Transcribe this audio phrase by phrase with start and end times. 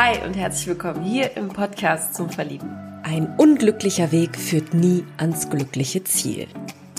[0.00, 2.70] Hi und herzlich willkommen hier im Podcast zum Verlieben.
[3.02, 6.46] Ein unglücklicher Weg führt nie ans glückliche Ziel.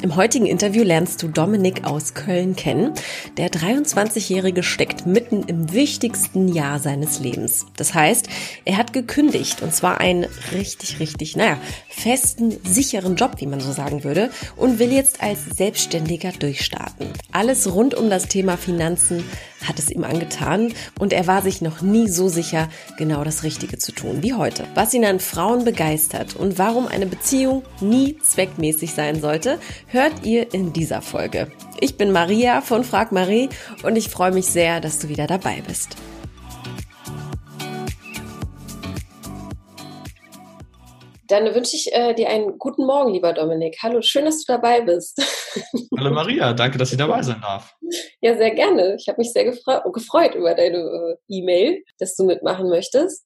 [0.01, 2.93] Im heutigen Interview lernst du Dominik aus Köln kennen.
[3.37, 7.67] Der 23-Jährige steckt mitten im wichtigsten Jahr seines Lebens.
[7.77, 8.27] Das heißt,
[8.65, 11.57] er hat gekündigt und zwar einen richtig, richtig, naja,
[11.87, 17.07] festen, sicheren Job, wie man so sagen würde, und will jetzt als Selbstständiger durchstarten.
[17.31, 19.23] Alles rund um das Thema Finanzen
[19.65, 23.77] hat es ihm angetan und er war sich noch nie so sicher, genau das Richtige
[23.77, 24.65] zu tun wie heute.
[24.75, 30.53] Was ihn an Frauen begeistert und warum eine Beziehung nie zweckmäßig sein sollte, hört ihr
[30.53, 31.51] in dieser Folge.
[31.79, 33.49] Ich bin Maria von Frag Marie
[33.83, 35.95] und ich freue mich sehr, dass du wieder dabei bist.
[41.29, 43.77] Dann wünsche ich äh, dir einen guten Morgen, lieber Dominik.
[43.83, 45.21] Hallo, schön, dass du dabei bist.
[45.97, 47.75] Hallo Maria, danke, dass ich dabei sein darf.
[48.19, 48.95] Ja, sehr gerne.
[48.99, 53.23] Ich habe mich sehr gefreut über deine äh, E-Mail, dass du mitmachen möchtest.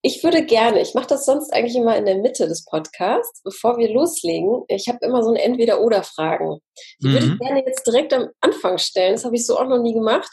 [0.00, 3.78] Ich würde gerne, ich mache das sonst eigentlich immer in der Mitte des Podcasts, bevor
[3.78, 4.62] wir loslegen.
[4.68, 6.60] Ich habe immer so ein Entweder-Oder-Fragen.
[7.02, 7.12] Die mhm.
[7.12, 7.38] würde ich mhm.
[7.38, 9.14] gerne jetzt direkt am Anfang stellen.
[9.14, 10.30] Das habe ich so auch noch nie gemacht,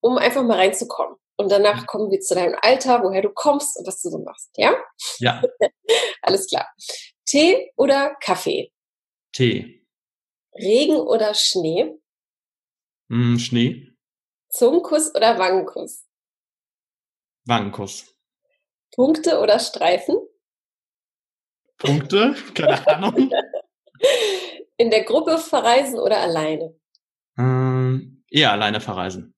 [0.00, 1.16] um einfach mal reinzukommen.
[1.42, 4.50] Und danach kommen wir zu deinem Alter, woher du kommst und was du so machst.
[4.56, 4.76] Ja?
[5.18, 5.42] Ja.
[6.22, 6.68] Alles klar.
[7.26, 8.72] Tee oder Kaffee?
[9.32, 9.84] Tee.
[10.54, 11.98] Regen oder Schnee?
[13.08, 13.88] Mm, Schnee.
[14.50, 16.06] Zungenkuss oder Wangenkuss?
[17.44, 18.14] Wangenkuss.
[18.94, 20.16] Punkte oder Streifen?
[21.76, 22.36] Punkte?
[22.54, 23.32] Keine Ahnung.
[24.76, 26.78] In der Gruppe verreisen oder alleine?
[27.36, 29.34] Ähm, eher alleine verreisen.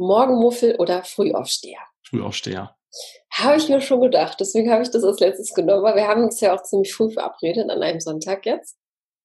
[0.00, 1.78] Morgenmuffel oder Frühaufsteher?
[2.02, 2.74] Frühaufsteher.
[3.30, 4.38] Habe ich mir schon gedacht.
[4.40, 7.10] Deswegen habe ich das als letztes genommen, weil wir haben uns ja auch ziemlich früh
[7.10, 8.78] verabredet an einem Sonntag jetzt.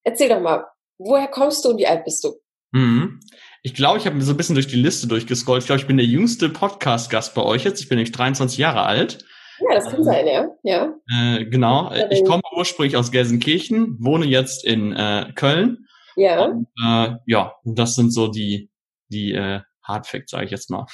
[0.04, 0.66] Erzähl doch mal,
[0.98, 2.36] woher kommst du und wie alt bist du?
[2.72, 3.22] Mhm.
[3.64, 5.64] Ich glaube, ich habe mir so ein bisschen durch die Liste durchgescrollt.
[5.64, 7.82] Ich glaube, ich bin der jüngste Podcast-Gast bei euch jetzt.
[7.82, 9.26] Ich bin nämlich 23 Jahre alt.
[9.62, 10.50] Ja, das kann ähm, sein, ja.
[10.64, 10.94] ja.
[11.10, 11.92] Äh, genau.
[12.10, 15.88] Ich komme ursprünglich aus Gelsenkirchen, wohne jetzt in äh, Köln.
[16.18, 16.46] Ja.
[16.46, 18.70] Und, äh, ja, das sind so die,
[19.08, 20.86] die äh, Hardfacts, sage ich jetzt mal.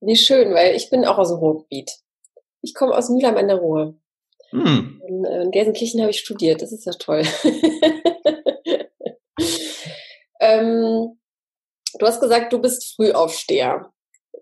[0.00, 1.90] Wie schön, weil ich bin auch aus dem Ruhrgebiet.
[2.62, 3.94] Ich komme aus Mülheim an der Ruhr.
[4.50, 5.00] Hm.
[5.06, 7.22] In, äh, in Gelsenkirchen habe ich studiert, das ist ja toll.
[10.40, 11.18] ähm,
[11.98, 13.90] du hast gesagt, du bist Frühaufsteher.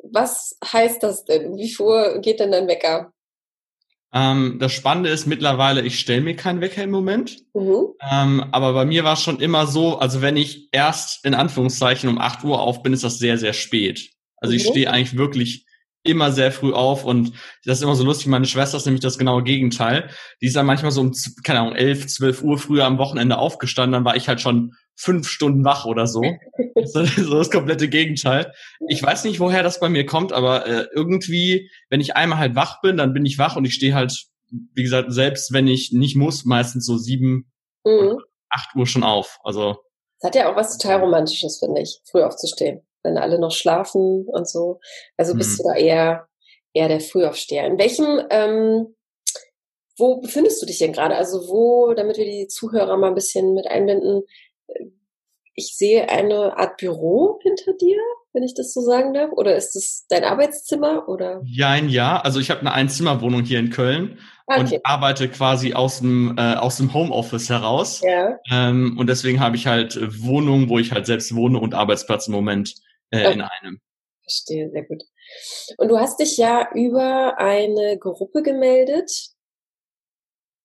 [0.02, 1.56] Was heißt das denn?
[1.56, 3.12] Wie früh geht denn dein Wecker?
[4.12, 7.38] Ähm, das Spannende ist mittlerweile, ich stelle mir keinen Wecker im Moment.
[7.54, 7.88] Mhm.
[8.10, 12.08] Ähm, aber bei mir war es schon immer so, also wenn ich erst in Anführungszeichen
[12.08, 14.10] um 8 Uhr auf bin, ist das sehr, sehr spät.
[14.36, 14.56] Also mhm.
[14.56, 15.66] ich stehe eigentlich wirklich
[16.02, 17.32] immer sehr früh auf und
[17.64, 18.26] das ist immer so lustig.
[18.28, 20.08] Meine Schwester ist nämlich das genaue Gegenteil.
[20.40, 21.12] Die ist dann manchmal so um,
[21.44, 25.28] keine Ahnung, 11, 12 Uhr früher am Wochenende aufgestanden, dann war ich halt schon fünf
[25.28, 26.22] Stunden wach oder so.
[26.84, 28.52] so das komplette Gegenteil.
[28.88, 32.54] Ich weiß nicht, woher das bei mir kommt, aber äh, irgendwie, wenn ich einmal halt
[32.54, 35.92] wach bin, dann bin ich wach und ich stehe halt, wie gesagt, selbst wenn ich
[35.92, 37.50] nicht muss, meistens so sieben,
[37.84, 38.18] mhm.
[38.50, 39.38] acht Uhr schon auf.
[39.42, 39.76] Also.
[40.20, 44.26] Das hat ja auch was total Romantisches, finde ich, früh aufzustehen, wenn alle noch schlafen
[44.26, 44.80] und so.
[45.16, 45.62] Also bist mhm.
[45.62, 46.28] du da eher,
[46.72, 47.66] eher der Frühaufsteher.
[47.66, 48.94] In welchem, ähm,
[49.98, 51.16] wo befindest du dich denn gerade?
[51.16, 54.22] Also wo, damit wir die Zuhörer mal ein bisschen mit einbinden,
[55.54, 57.98] ich sehe eine Art Büro hinter dir,
[58.32, 59.30] wenn ich das so sagen darf.
[59.32, 61.08] Oder ist das dein Arbeitszimmer?
[61.08, 61.42] Oder?
[61.44, 62.24] Ja, ein Jahr.
[62.24, 64.60] Also ich habe eine Einzimmerwohnung hier in Köln okay.
[64.60, 68.00] und arbeite quasi aus dem, äh, aus dem Homeoffice heraus.
[68.02, 68.38] Ja.
[68.50, 72.34] Ähm, und deswegen habe ich halt Wohnungen, wo ich halt selbst wohne und Arbeitsplatz im
[72.34, 72.74] Moment
[73.10, 73.32] äh, okay.
[73.32, 73.80] in einem.
[74.22, 75.02] Verstehe, sehr gut.
[75.76, 79.10] Und du hast dich ja über eine Gruppe gemeldet,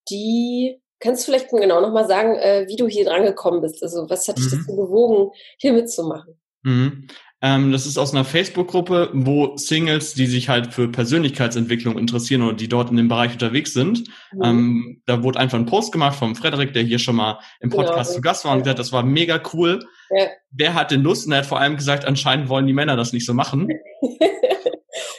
[0.08, 3.82] die Kannst du vielleicht genau nochmal sagen, äh, wie du hier dran gekommen bist?
[3.82, 4.58] Also was hat dich mhm.
[4.58, 6.40] dazu bewogen, hier mitzumachen?
[6.62, 7.06] Mhm.
[7.42, 12.54] Ähm, das ist aus einer Facebook-Gruppe, wo Singles, die sich halt für Persönlichkeitsentwicklung interessieren oder
[12.54, 14.42] die dort in dem Bereich unterwegs sind, mhm.
[14.42, 17.82] ähm, da wurde einfach ein Post gemacht vom Frederik, der hier schon mal im genau,
[17.82, 18.16] Podcast genau.
[18.16, 19.84] zu Gast war und gesagt, das war mega cool.
[20.10, 20.28] Ja.
[20.50, 21.26] Wer hat denn Lust?
[21.26, 23.68] Und er hat vor allem gesagt, anscheinend wollen die Männer das nicht so machen.
[24.00, 24.18] und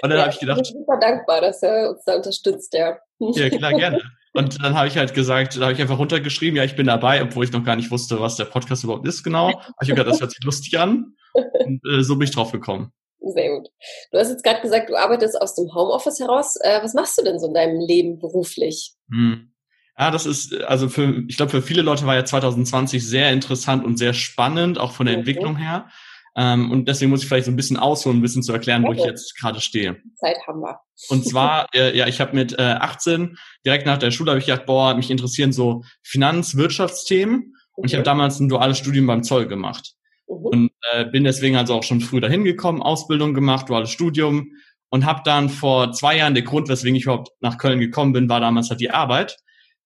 [0.02, 2.98] dann ja, habe ich gedacht, ich bin super dankbar, dass er uns da unterstützt, ja.
[3.19, 4.02] Ja, klar, gerne.
[4.38, 7.22] Und dann habe ich halt gesagt, da habe ich einfach runtergeschrieben, ja, ich bin dabei,
[7.24, 9.48] obwohl ich noch gar nicht wusste, was der Podcast überhaupt ist genau.
[9.48, 11.16] Aber ich habe gedacht, das hört sich lustig an.
[11.34, 12.92] Und äh, so bin ich drauf gekommen.
[13.19, 13.69] Sehr gut.
[14.12, 16.56] Du hast jetzt gerade gesagt, du arbeitest aus dem Homeoffice heraus.
[16.62, 18.94] Äh, was machst du denn so in deinem Leben beruflich?
[19.12, 19.51] Hm.
[19.98, 23.83] Ja, das ist, also für, ich glaube, für viele Leute war ja 2020 sehr interessant
[23.83, 25.22] und sehr spannend, auch von der mhm.
[25.22, 25.90] Entwicklung her.
[26.39, 28.98] Ähm, und deswegen muss ich vielleicht so ein bisschen ausholen, ein bisschen zu erklären, okay.
[28.98, 29.98] wo ich jetzt gerade stehe.
[30.18, 30.80] Zeit haben wir.
[31.10, 34.45] Und zwar, äh, ja, ich habe mit äh, 18, direkt nach der Schule, habe ich
[34.45, 37.38] gedacht, boah, mich interessieren so Finanz-, Wirtschaftsthemen.
[37.38, 37.81] Okay.
[37.81, 39.95] Und ich habe damals ein duales Studium beim Zoll gemacht.
[40.28, 40.36] Mhm.
[40.36, 44.51] Und äh, bin deswegen also auch schon früh dahin gekommen, Ausbildung gemacht, duales Studium.
[44.90, 48.30] und habe dann vor zwei Jahren, der Grund, weswegen ich überhaupt nach Köln gekommen bin,
[48.30, 49.38] war damals halt die Arbeit,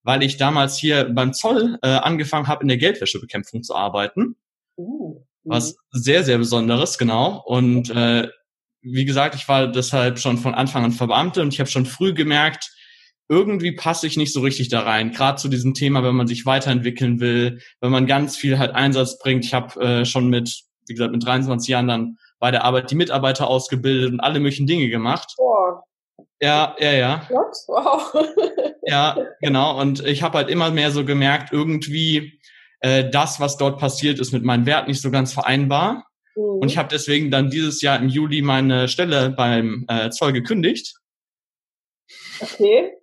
[0.03, 4.35] weil ich damals hier beim Zoll äh, angefangen habe, in der Geldwäschebekämpfung zu arbeiten.
[4.77, 7.43] Uh, was sehr, sehr Besonderes, genau.
[7.45, 8.27] Und äh,
[8.81, 12.13] wie gesagt, ich war deshalb schon von Anfang an Verbeamte und ich habe schon früh
[12.13, 12.71] gemerkt,
[13.29, 15.11] irgendwie passe ich nicht so richtig da rein.
[15.11, 19.19] Gerade zu diesem Thema, wenn man sich weiterentwickeln will, wenn man ganz viel halt Einsatz
[19.19, 19.45] bringt.
[19.45, 22.95] Ich habe äh, schon mit, wie gesagt, mit 23 Jahren dann bei der Arbeit die
[22.95, 25.33] Mitarbeiter ausgebildet und alle möglichen Dinge gemacht.
[25.37, 25.83] Boah.
[26.41, 27.29] Ja, ja, ja.
[27.29, 28.13] Wow.
[28.83, 29.79] ja, genau.
[29.79, 32.40] Und ich habe halt immer mehr so gemerkt, irgendwie
[32.81, 36.07] äh, das, was dort passiert, ist mit meinem Wert nicht so ganz vereinbar.
[36.35, 36.43] Mhm.
[36.43, 40.95] Und ich habe deswegen dann dieses Jahr im Juli meine Stelle beim äh, Zoll gekündigt.
[42.39, 42.93] Okay.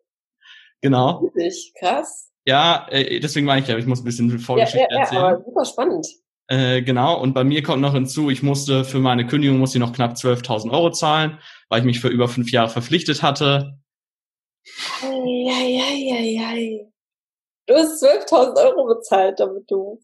[0.81, 1.31] Genau.
[1.35, 2.31] Richtig, krass.
[2.45, 5.23] Ja, äh, deswegen war ich ja, ich muss ein bisschen Vorgeschichte ja, ja, ja, erzählen.
[5.23, 6.07] Aber super spannend.
[6.51, 9.81] Äh, genau, und bei mir kommt noch hinzu, ich musste für meine Kündigung musste ich
[9.81, 11.39] noch knapp 12.000 Euro zahlen,
[11.69, 13.79] weil ich mich für über fünf Jahre verpflichtet hatte.
[15.03, 16.89] Eieieiei.
[17.69, 20.01] Du hast 12.000 Euro bezahlt, damit du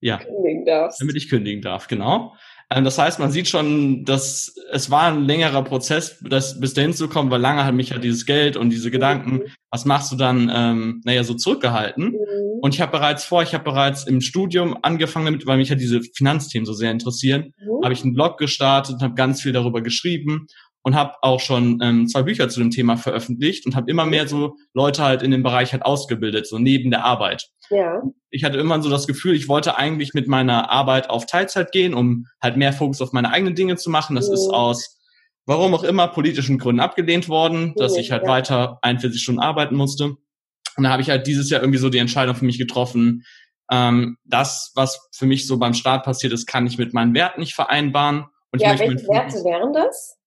[0.00, 1.00] ja, kündigen darfst.
[1.00, 2.34] Damit ich kündigen darf, genau.
[2.70, 6.94] Ähm, das heißt, man sieht schon, dass es war ein längerer Prozess, das bis dahin
[6.94, 9.42] zu kommen, weil lange hat mich ja dieses Geld und diese Gedanken, mhm.
[9.70, 12.12] was machst du dann, ähm, naja, so zurückgehalten.
[12.12, 12.58] Mhm.
[12.62, 15.76] Und ich habe bereits vor, ich habe bereits im Studium angefangen damit, weil mich ja
[15.76, 17.84] diese Finanzthemen so sehr interessieren, mhm.
[17.84, 20.46] habe ich einen Blog gestartet und habe ganz viel darüber geschrieben
[20.82, 24.26] und habe auch schon ähm, zwei Bücher zu dem Thema veröffentlicht und habe immer mehr
[24.26, 27.48] so Leute halt in dem Bereich halt ausgebildet, so neben der Arbeit.
[27.70, 28.02] Ja.
[28.30, 31.94] Ich hatte immer so das Gefühl, ich wollte eigentlich mit meiner Arbeit auf Teilzeit gehen,
[31.94, 34.16] um halt mehr Fokus auf meine eigenen Dinge zu machen.
[34.16, 34.34] Das mhm.
[34.34, 34.98] ist aus
[35.46, 38.28] warum auch immer politischen Gründen abgelehnt worden, dass ich halt ja.
[38.28, 40.16] weiter 41 Stunden arbeiten musste.
[40.76, 43.24] Und da habe ich halt dieses Jahr irgendwie so die Entscheidung für mich getroffen,
[43.70, 47.40] ähm, das, was für mich so beim Start passiert ist, kann ich mit meinen Werten
[47.40, 48.26] nicht vereinbaren.
[48.52, 50.18] Und ja, welche Werte wären das?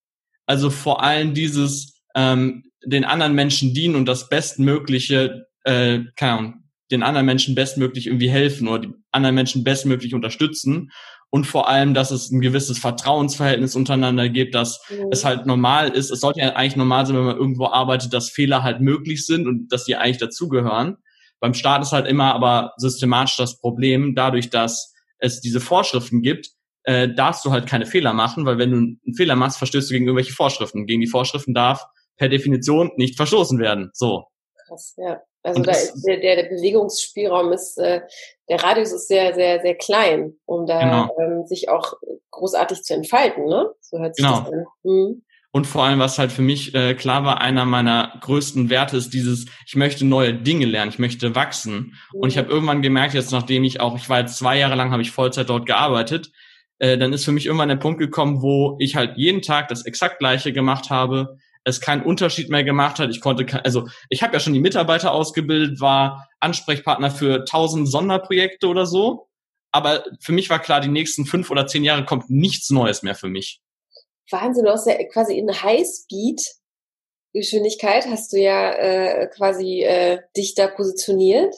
[0.46, 6.54] Also vor allem dieses ähm, den anderen Menschen dienen und das bestmögliche, äh, keine Ahnung,
[6.90, 10.90] den anderen Menschen bestmöglich irgendwie helfen oder die anderen Menschen bestmöglich unterstützen
[11.30, 15.08] und vor allem, dass es ein gewisses Vertrauensverhältnis untereinander gibt, dass mhm.
[15.10, 16.10] es halt normal ist.
[16.10, 19.46] Es sollte ja eigentlich normal sein, wenn man irgendwo arbeitet, dass Fehler halt möglich sind
[19.46, 20.96] und dass die eigentlich dazugehören.
[21.40, 26.50] Beim Staat ist halt immer aber systematisch das Problem, dadurch, dass es diese Vorschriften gibt,
[26.86, 29.94] äh, darfst du halt keine Fehler machen, weil wenn du einen Fehler machst, verstößt du
[29.94, 30.86] gegen irgendwelche Vorschriften.
[30.86, 31.84] Gegen die Vorschriften darf
[32.16, 33.90] per Definition nicht verstoßen werden.
[33.92, 34.24] So.
[34.66, 35.20] Krass, ja.
[35.42, 38.00] Also da ist der, der, Bewegungsspielraum ist, äh,
[38.48, 41.16] der Radius ist sehr, sehr, sehr klein, um da genau.
[41.20, 41.94] ähm, sich auch
[42.32, 43.70] großartig zu entfalten, ne?
[43.80, 44.40] So hört sich genau.
[44.40, 44.64] das an.
[44.82, 45.22] Mhm.
[45.52, 49.14] Und vor allem, was halt für mich äh, klar war, einer meiner größten Werte ist
[49.14, 51.96] dieses, ich möchte neue Dinge lernen, ich möchte wachsen.
[52.12, 52.20] Mhm.
[52.20, 52.40] Und ich mhm.
[52.40, 55.12] habe irgendwann gemerkt, jetzt nachdem ich auch, ich war jetzt zwei Jahre lang, habe ich
[55.12, 56.32] Vollzeit dort gearbeitet,
[56.78, 59.84] äh, dann ist für mich irgendwann der Punkt gekommen, wo ich halt jeden Tag das
[59.84, 63.10] exakt gleiche gemacht habe, es keinen Unterschied mehr gemacht hat.
[63.10, 68.68] Ich konnte, also ich habe ja schon die Mitarbeiter ausgebildet, war Ansprechpartner für tausend Sonderprojekte
[68.68, 69.28] oder so.
[69.72, 73.14] Aber für mich war klar, die nächsten fünf oder zehn Jahre kommt nichts Neues mehr
[73.14, 73.60] für mich.
[74.30, 76.40] Wahnsinn, du hast ja quasi in Highspeed
[77.36, 81.54] Geschwindigkeit hast du ja äh, quasi äh, dich da positioniert.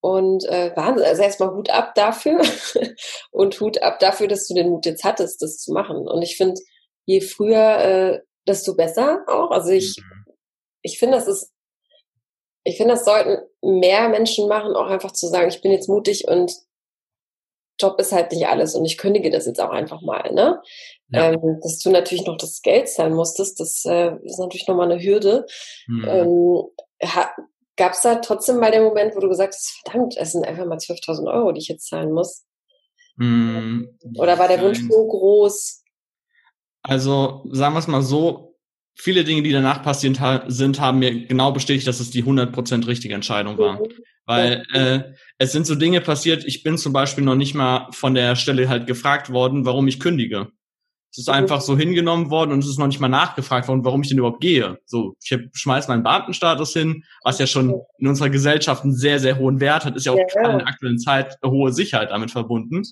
[0.00, 2.40] Und äh, Wahnsinn, also erstmal Hut ab dafür
[3.30, 6.06] und Hut ab dafür, dass du den Mut jetzt hattest, das zu machen.
[6.06, 6.60] Und ich finde,
[7.06, 9.50] je früher, äh, desto besser auch.
[9.50, 10.32] Also ich, mhm.
[10.82, 11.52] ich finde, das ist,
[12.64, 16.28] ich finde, das sollten mehr Menschen machen, auch einfach zu sagen, ich bin jetzt mutig
[16.28, 16.52] und
[17.78, 20.62] Job ist halt nicht alles und ich kündige das jetzt auch einfach mal, ne?
[21.10, 21.32] Ja.
[21.32, 25.02] Ähm, dass du natürlich noch das Geld zahlen musstest, das äh, ist natürlich nochmal eine
[25.02, 25.46] Hürde.
[25.86, 26.04] Mhm.
[26.08, 26.62] Ähm,
[27.76, 30.64] Gab es da trotzdem mal den Moment, wo du gesagt hast, verdammt, es sind einfach
[30.64, 32.44] mal 12.000 Euro, die ich jetzt zahlen muss?
[33.16, 33.84] Mm,
[34.16, 35.82] Oder war der Wunsch so groß?
[36.82, 38.56] Also sagen wir es mal so,
[38.94, 40.18] viele Dinge, die danach passiert
[40.48, 43.80] sind, haben mir genau bestätigt, dass es die 100% richtige Entscheidung war.
[43.80, 43.92] Mhm.
[44.24, 48.14] Weil äh, es sind so Dinge passiert, ich bin zum Beispiel noch nicht mal von
[48.14, 50.48] der Stelle halt gefragt worden, warum ich kündige.
[51.16, 54.02] Es ist einfach so hingenommen worden und es ist noch nicht mal nachgefragt worden, warum
[54.02, 54.78] ich denn überhaupt gehe.
[54.84, 59.38] So, ich schmeiß meinen Beamtenstatus hin, was ja schon in unserer Gesellschaft einen sehr, sehr
[59.38, 62.32] hohen Wert hat, ist ja auch ja, in der aktuellen Zeit eine hohe Sicherheit damit
[62.32, 62.82] verbunden.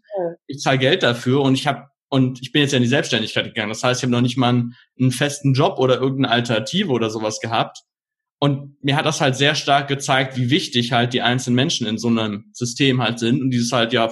[0.47, 3.45] Ich zahle Geld dafür und ich habe und ich bin jetzt ja in die Selbstständigkeit
[3.45, 3.69] gegangen.
[3.69, 7.11] Das heißt, ich habe noch nicht mal einen, einen festen Job oder irgendeine Alternative oder
[7.11, 7.83] sowas gehabt.
[8.39, 11.99] Und mir hat das halt sehr stark gezeigt, wie wichtig halt die einzelnen Menschen in
[11.99, 14.11] so einem System halt sind und dieses halt ja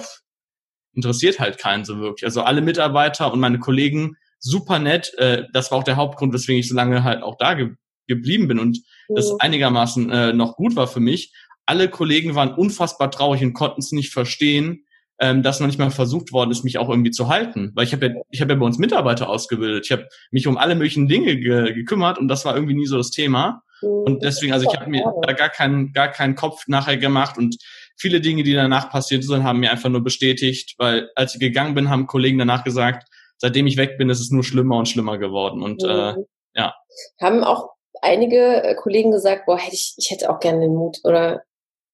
[0.93, 2.25] interessiert halt keinen so wirklich.
[2.25, 5.13] Also alle Mitarbeiter und meine Kollegen super nett.
[5.17, 7.71] Äh, das war auch der Hauptgrund, weswegen ich so lange halt auch da ge
[8.05, 9.15] geblieben bin und mhm.
[9.15, 11.33] das einigermaßen äh, noch gut war für mich.
[11.65, 14.83] Alle Kollegen waren unfassbar traurig und konnten es nicht verstehen,
[15.19, 17.71] ähm, dass noch nicht mal versucht worden ist, mich auch irgendwie zu halten.
[17.75, 19.85] Weil ich habe ja, ich habe ja bei uns Mitarbeiter ausgebildet.
[19.85, 22.97] Ich habe mich um alle möglichen Dinge ge gekümmert und das war irgendwie nie so
[22.97, 23.63] das Thema.
[23.81, 27.57] Und deswegen, also ich habe mir da gar keinen, gar keinen Kopf nachher gemacht und
[27.95, 31.75] viele Dinge, die danach passiert sind, haben mir einfach nur bestätigt, weil als ich gegangen
[31.75, 33.07] bin, haben Kollegen danach gesagt,
[33.37, 35.61] seitdem ich weg bin, ist es nur schlimmer und schlimmer geworden.
[35.61, 36.19] Und äh, mhm.
[36.53, 36.75] äh, ja.
[37.19, 37.69] Haben auch
[38.01, 41.43] einige äh, Kollegen gesagt, boah, hätte ich, ich hätte auch gerne den Mut oder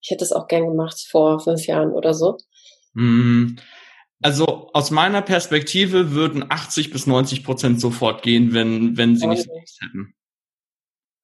[0.02, 2.38] ich hätte es auch gern gemacht vor fünf Jahren oder so.
[2.94, 3.56] Mm,
[4.22, 9.34] also aus meiner Perspektive würden 80 bis 90 Prozent sofort gehen, wenn, wenn sie okay.
[9.34, 9.48] nicht
[9.82, 10.14] hätten.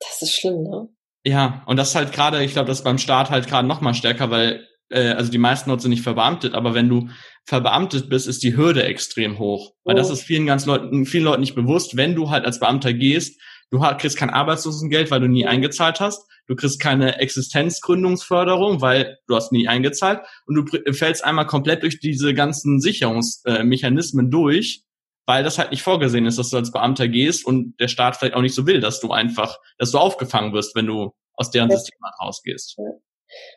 [0.00, 0.88] Das ist schlimm, ne?
[1.26, 3.94] Ja, und das halt gerade, ich glaube, das ist beim Staat halt gerade noch mal
[3.94, 7.08] stärker, weil äh, also die meisten dort sind nicht verbeamtet, aber wenn du
[7.44, 9.72] verbeamtet bist, ist die Hürde extrem hoch.
[9.82, 9.98] Weil oh.
[9.98, 13.40] das ist vielen ganz Leuten, vielen Leuten nicht bewusst, wenn du halt als Beamter gehst,
[13.72, 19.34] du kriegst kein Arbeitslosengeld, weil du nie eingezahlt hast, du kriegst keine Existenzgründungsförderung, weil du
[19.34, 24.85] hast nie eingezahlt und du fällst einmal komplett durch diese ganzen Sicherungsmechanismen durch,
[25.26, 28.34] weil das halt nicht vorgesehen ist, dass du als Beamter gehst und der Staat vielleicht
[28.34, 31.70] auch nicht so will, dass du einfach, dass du aufgefangen wirst, wenn du aus deren
[31.70, 31.76] ja.
[31.76, 32.78] System rausgehst.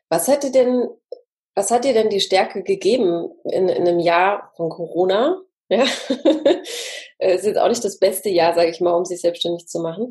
[0.09, 0.87] Was hätte denn,
[1.55, 5.41] was hat dir denn die Stärke gegeben in, in einem Jahr von Corona?
[5.71, 5.85] Ja,
[7.19, 9.81] es ist jetzt auch nicht das beste Jahr, sage ich mal, um sich selbstständig zu
[9.81, 10.09] machen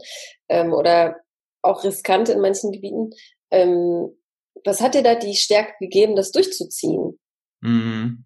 [0.48, 1.16] ähm, oder
[1.62, 3.10] auch riskant in manchen Gebieten.
[3.50, 4.16] Ähm,
[4.64, 7.18] was hat dir da die Stärke gegeben, das durchzuziehen?
[7.60, 8.24] Mhm.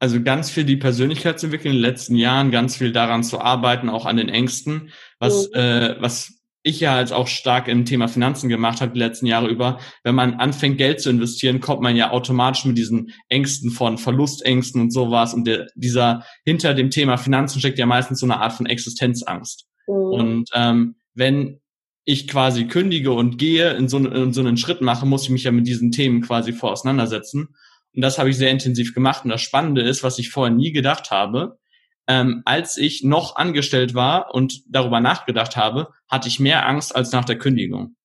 [0.00, 3.40] Also ganz viel die Persönlichkeit zu entwickeln in den letzten Jahren, ganz viel daran zu
[3.40, 5.60] arbeiten, auch an den Ängsten, was, mhm.
[5.60, 9.48] äh, was ich ja halt auch stark im Thema Finanzen gemacht habe die letzten Jahre
[9.48, 13.98] über, wenn man anfängt, Geld zu investieren, kommt man ja automatisch mit diesen Ängsten von
[13.98, 15.32] Verlustängsten und sowas.
[15.32, 19.66] Und der, dieser hinter dem Thema Finanzen steckt ja meistens so eine Art von Existenzangst.
[19.86, 19.94] Mhm.
[19.94, 21.60] Und ähm, wenn
[22.04, 25.44] ich quasi kündige und gehe, in so, in so einen Schritt mache, muss ich mich
[25.44, 27.54] ja mit diesen Themen quasi vor auseinandersetzen.
[27.94, 29.24] Und das habe ich sehr intensiv gemacht.
[29.24, 31.58] Und das Spannende ist, was ich vorher nie gedacht habe,
[32.06, 37.12] ähm, als ich noch angestellt war und darüber nachgedacht habe, hatte ich mehr Angst als
[37.12, 37.96] nach der Kündigung.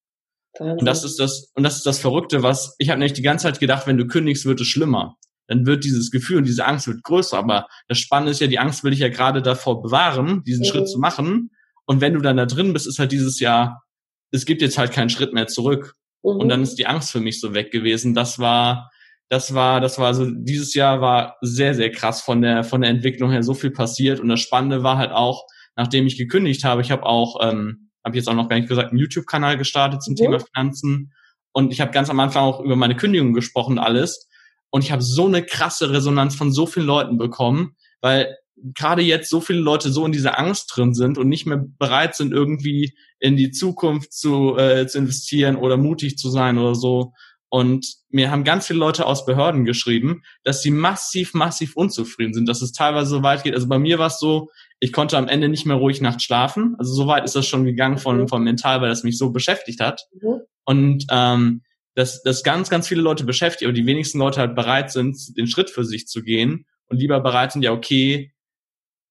[0.60, 0.80] Wahnsinn.
[0.80, 3.44] Und das ist das und das ist das Verrückte, was ich habe nämlich die ganze
[3.44, 5.16] Zeit gedacht, wenn du kündigst, wird es schlimmer.
[5.48, 7.38] Dann wird dieses Gefühl und diese Angst wird größer.
[7.38, 10.70] Aber das Spannende ist ja, die Angst will ich ja gerade davor bewahren, diesen mhm.
[10.70, 11.52] Schritt zu machen.
[11.86, 13.84] Und wenn du dann da drin bist, ist halt dieses Jahr,
[14.32, 15.94] es gibt jetzt halt keinen Schritt mehr zurück.
[16.24, 16.32] Mhm.
[16.32, 18.16] Und dann ist die Angst für mich so weg gewesen.
[18.16, 18.90] Das war
[19.30, 22.92] das war, das war so, dieses Jahr war sehr, sehr krass von der, von der
[22.92, 24.20] Entwicklung her so viel passiert.
[24.20, 28.18] Und das Spannende war halt auch, nachdem ich gekündigt habe, ich habe auch, ähm, habe
[28.18, 30.18] jetzt auch noch gar nicht gesagt, einen YouTube-Kanal gestartet zum mhm.
[30.18, 31.14] Thema Finanzen.
[31.52, 34.30] Und ich habe ganz am Anfang auch über meine Kündigung gesprochen alles.
[34.70, 39.30] Und ich habe so eine krasse Resonanz von so vielen Leuten bekommen, weil gerade jetzt
[39.30, 42.94] so viele Leute so in dieser Angst drin sind und nicht mehr bereit sind, irgendwie
[43.20, 47.14] in die Zukunft zu, äh, zu investieren oder mutig zu sein oder so.
[47.56, 52.50] Und mir haben ganz viele Leute aus Behörden geschrieben, dass sie massiv, massiv unzufrieden sind,
[52.50, 53.54] dass es teilweise so weit geht.
[53.54, 54.50] Also bei mir war es so,
[54.82, 56.76] ich konnte am Ende nicht mehr ruhig nachts schlafen.
[56.80, 58.28] Also so weit ist das schon gegangen von, mhm.
[58.28, 60.02] von mental, weil das mich so beschäftigt hat.
[60.22, 60.42] Mhm.
[60.66, 61.62] Und ähm,
[61.94, 65.48] dass, dass ganz, ganz viele Leute beschäftigt, aber die wenigsten Leute halt bereit sind, den
[65.48, 68.34] Schritt für sich zu gehen und lieber bereit sind, ja, okay,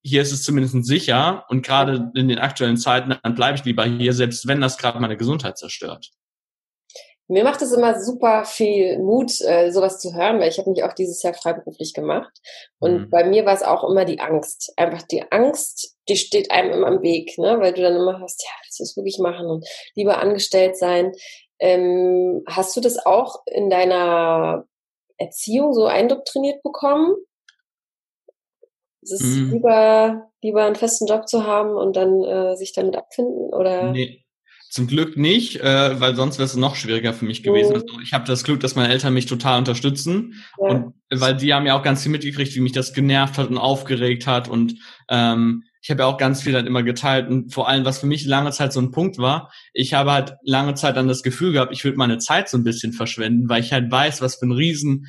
[0.02, 3.86] hier ist es zumindest sicher und gerade in den aktuellen Zeiten, dann bleibe ich lieber
[3.86, 6.10] hier, selbst wenn das gerade meine Gesundheit zerstört.
[7.26, 10.84] Mir macht es immer super viel Mut, äh, sowas zu hören, weil ich habe mich
[10.84, 12.32] auch dieses Jahr freiberuflich gemacht.
[12.78, 13.10] Und mhm.
[13.10, 14.74] bei mir war es auch immer die Angst.
[14.76, 17.58] Einfach die Angst, die steht einem immer im Weg, ne?
[17.60, 21.12] weil du dann immer hast, ja, willst du es wirklich machen und lieber angestellt sein.
[21.60, 24.66] Ähm, hast du das auch in deiner
[25.16, 27.14] Erziehung so eindoktriniert bekommen?
[29.00, 29.50] Es ist mhm.
[29.50, 33.92] lieber, lieber einen festen Job zu haben und dann äh, sich damit abfinden oder?
[33.92, 34.23] Nee,
[34.74, 37.74] zum Glück nicht, äh, weil sonst wäre es noch schwieriger für mich gewesen.
[37.74, 40.66] Also ich habe das Glück, dass meine Eltern mich total unterstützen ja.
[40.66, 43.56] und weil die haben ja auch ganz viel mitgekriegt, wie mich das genervt hat und
[43.56, 44.74] aufgeregt hat und
[45.08, 48.08] ähm, ich habe ja auch ganz viel dann immer geteilt und vor allem, was für
[48.08, 51.52] mich lange Zeit so ein Punkt war, ich habe halt lange Zeit dann das Gefühl
[51.52, 54.46] gehabt, ich würde meine Zeit so ein bisschen verschwenden, weil ich halt weiß, was für
[54.46, 55.06] ein riesen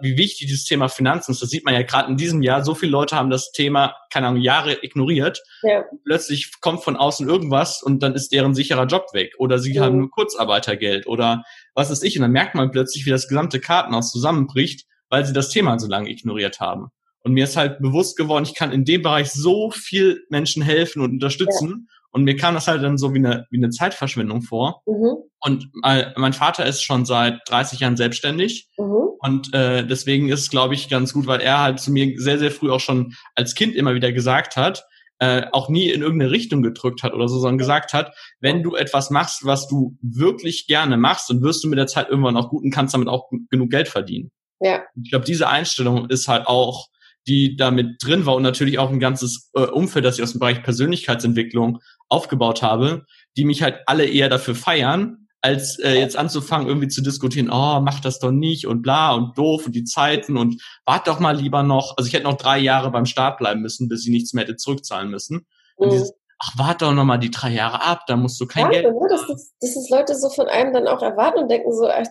[0.00, 1.42] wie wichtig dieses Thema Finanzen ist.
[1.42, 2.64] Das sieht man ja gerade in diesem Jahr.
[2.64, 5.42] So viele Leute haben das Thema, keine Ahnung, Jahre ignoriert.
[5.62, 5.84] Ja.
[6.04, 9.32] Plötzlich kommt von außen irgendwas und dann ist deren sicherer Job weg.
[9.38, 9.82] Oder sie mhm.
[9.82, 11.44] haben nur Kurzarbeitergeld oder
[11.74, 12.16] was ist ich.
[12.16, 15.88] Und dann merkt man plötzlich, wie das gesamte Kartenhaus zusammenbricht, weil sie das Thema so
[15.88, 16.88] lange ignoriert haben.
[17.24, 21.00] Und mir ist halt bewusst geworden, ich kann in dem Bereich so viel Menschen helfen
[21.00, 21.88] und unterstützen.
[21.88, 21.94] Ja.
[22.14, 24.82] Und mir kam das halt dann so wie eine, wie eine Zeitverschwendung vor.
[24.86, 25.16] Mhm.
[25.40, 28.68] Und mein Vater ist schon seit 30 Jahren selbstständig.
[28.78, 29.08] Mhm.
[29.18, 32.38] Und äh, deswegen ist es, glaube ich, ganz gut, weil er halt zu mir sehr,
[32.38, 34.84] sehr früh auch schon als Kind immer wieder gesagt hat,
[35.18, 38.76] äh, auch nie in irgendeine Richtung gedrückt hat oder so, sondern gesagt hat, wenn du
[38.76, 42.48] etwas machst, was du wirklich gerne machst, dann wirst du mit der Zeit irgendwann auch
[42.48, 44.30] gut und kannst damit auch genug Geld verdienen.
[44.60, 44.82] Ja.
[45.02, 46.86] Ich glaube, diese Einstellung ist halt auch,
[47.26, 50.40] die damit drin war und natürlich auch ein ganzes äh, Umfeld, das ich aus dem
[50.40, 53.04] Bereich Persönlichkeitsentwicklung aufgebaut habe,
[53.36, 57.80] die mich halt alle eher dafür feiern, als äh, jetzt anzufangen, irgendwie zu diskutieren, oh,
[57.80, 61.36] mach das doch nicht und bla und doof und die Zeiten und wart doch mal
[61.36, 61.96] lieber noch.
[61.96, 64.56] Also ich hätte noch drei Jahre beim Start bleiben müssen, bis ich nichts mehr hätte
[64.56, 65.46] zurückzahlen müssen.
[65.78, 65.90] Mhm.
[65.90, 68.82] dieses, ach, warte doch noch mal die drei Jahre ab, da musst du kein ja,
[68.82, 68.94] Geld.
[68.94, 71.88] Ne, dass, dass, dass das Leute so von einem dann auch erwarten und denken so,
[71.88, 72.06] ach,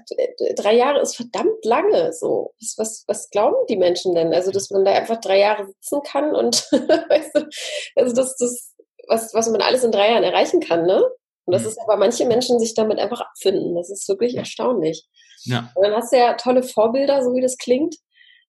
[0.56, 2.14] drei Jahre ist verdammt lange.
[2.14, 4.34] So, was, was, was glauben die Menschen denn?
[4.34, 7.48] Also, dass man da einfach drei Jahre sitzen kann und weißt du,
[7.96, 8.74] also das, das,
[9.08, 11.04] was, was man alles in drei Jahren erreichen kann, ne?
[11.46, 11.70] Und das mhm.
[11.70, 13.76] ist aber manche Menschen sich damit einfach abfinden.
[13.76, 15.06] Das ist wirklich erstaunlich.
[15.44, 15.72] Ja.
[15.76, 17.96] Und dann hast du ja tolle Vorbilder, so wie das klingt.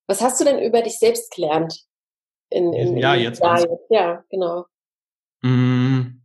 [0.07, 1.85] Was hast du denn über dich selbst gelernt?
[2.50, 3.43] In, in, ja, jetzt.
[3.90, 4.66] Ja, genau.
[5.44, 6.22] Mm,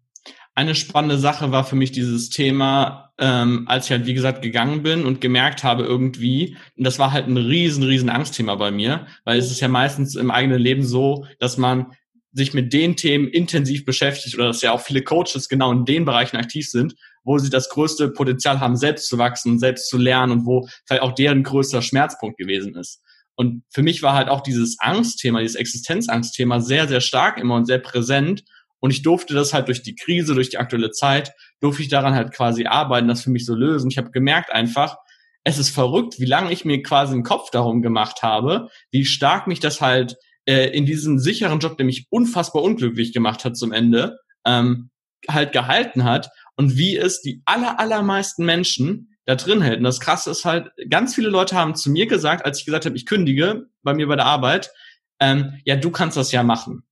[0.56, 4.82] eine spannende Sache war für mich dieses Thema, ähm, als ich halt, wie gesagt, gegangen
[4.82, 9.08] bin und gemerkt habe irgendwie, und das war halt ein riesen, riesen Angstthema bei mir,
[9.26, 11.88] weil es ist ja meistens im eigenen Leben so, dass man
[12.32, 16.06] sich mit den Themen intensiv beschäftigt oder dass ja auch viele Coaches genau in den
[16.06, 20.32] Bereichen aktiv sind, wo sie das größte Potenzial haben, selbst zu wachsen, selbst zu lernen
[20.32, 23.02] und wo vielleicht auch deren größter Schmerzpunkt gewesen ist.
[23.36, 27.66] Und für mich war halt auch dieses Angstthema, dieses Existenzangstthema sehr, sehr stark immer und
[27.66, 28.44] sehr präsent.
[28.80, 32.14] Und ich durfte das halt durch die Krise, durch die aktuelle Zeit, durfte ich daran
[32.16, 33.90] halt quasi arbeiten, das für mich so lösen.
[33.92, 34.98] Ich habe gemerkt einfach,
[35.44, 39.48] es ist verrückt, wie lange ich mir quasi einen Kopf darum gemacht habe, wie stark
[39.48, 43.72] mich das halt äh, in diesem sicheren Job, der mich unfassbar unglücklich gemacht hat zum
[43.72, 44.90] Ende, ähm,
[45.28, 49.78] halt gehalten hat und wie es die aller, allermeisten Menschen da drin hält.
[49.78, 52.86] Und das Krasse ist halt, ganz viele Leute haben zu mir gesagt, als ich gesagt
[52.86, 54.72] habe, ich kündige bei mir bei der Arbeit,
[55.20, 56.84] ähm, ja, du kannst das ja machen.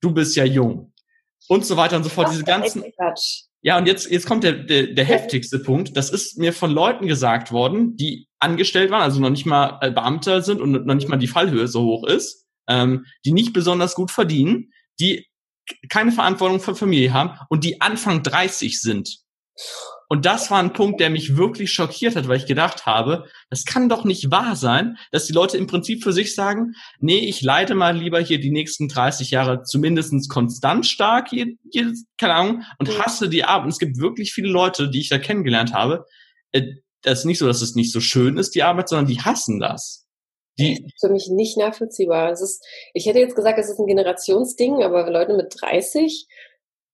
[0.00, 0.92] Du bist ja jung
[1.48, 2.30] und so weiter und so fort.
[2.30, 2.84] Diese ganzen.
[3.62, 5.96] Ja, und jetzt, jetzt kommt der, der, der heftigste Punkt.
[5.96, 9.90] Das ist mir von Leuten gesagt worden, die angestellt waren, also noch nicht mal äh,
[9.90, 13.94] Beamter sind und noch nicht mal die Fallhöhe so hoch ist, ähm, die nicht besonders
[13.94, 15.26] gut verdienen, die
[15.88, 19.18] keine Verantwortung für Familie haben und die Anfang 30 sind.
[20.08, 23.64] Und das war ein Punkt, der mich wirklich schockiert hat, weil ich gedacht habe, das
[23.64, 27.42] kann doch nicht wahr sein, dass die Leute im Prinzip für sich sagen, nee, ich
[27.42, 32.62] leide mal lieber hier die nächsten 30 Jahre zumindestens konstant stark, hier, hier, keine Ahnung,
[32.78, 33.64] und hasse die Arbeit.
[33.64, 36.04] Und es gibt wirklich viele Leute, die ich da kennengelernt habe.
[36.52, 36.62] Äh,
[37.02, 39.60] das ist nicht so, dass es nicht so schön ist, die Arbeit, sondern die hassen
[39.60, 40.06] das.
[40.58, 42.30] Die das ist für mich nicht nachvollziehbar.
[42.30, 42.64] Es ist,
[42.94, 46.26] ich hätte jetzt gesagt, es ist ein Generationsding, aber Leute mit 30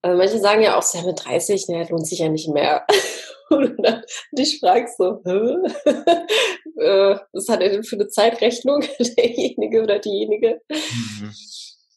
[0.03, 2.85] also manche sagen ja auch, ja, mit 30, ne, lohnt sich ja nicht mehr.
[3.49, 9.99] Und dann dich fragst so, äh, was hat er denn für eine Zeitrechnung, derjenige oder
[9.99, 10.61] diejenige?
[10.69, 11.33] Mhm.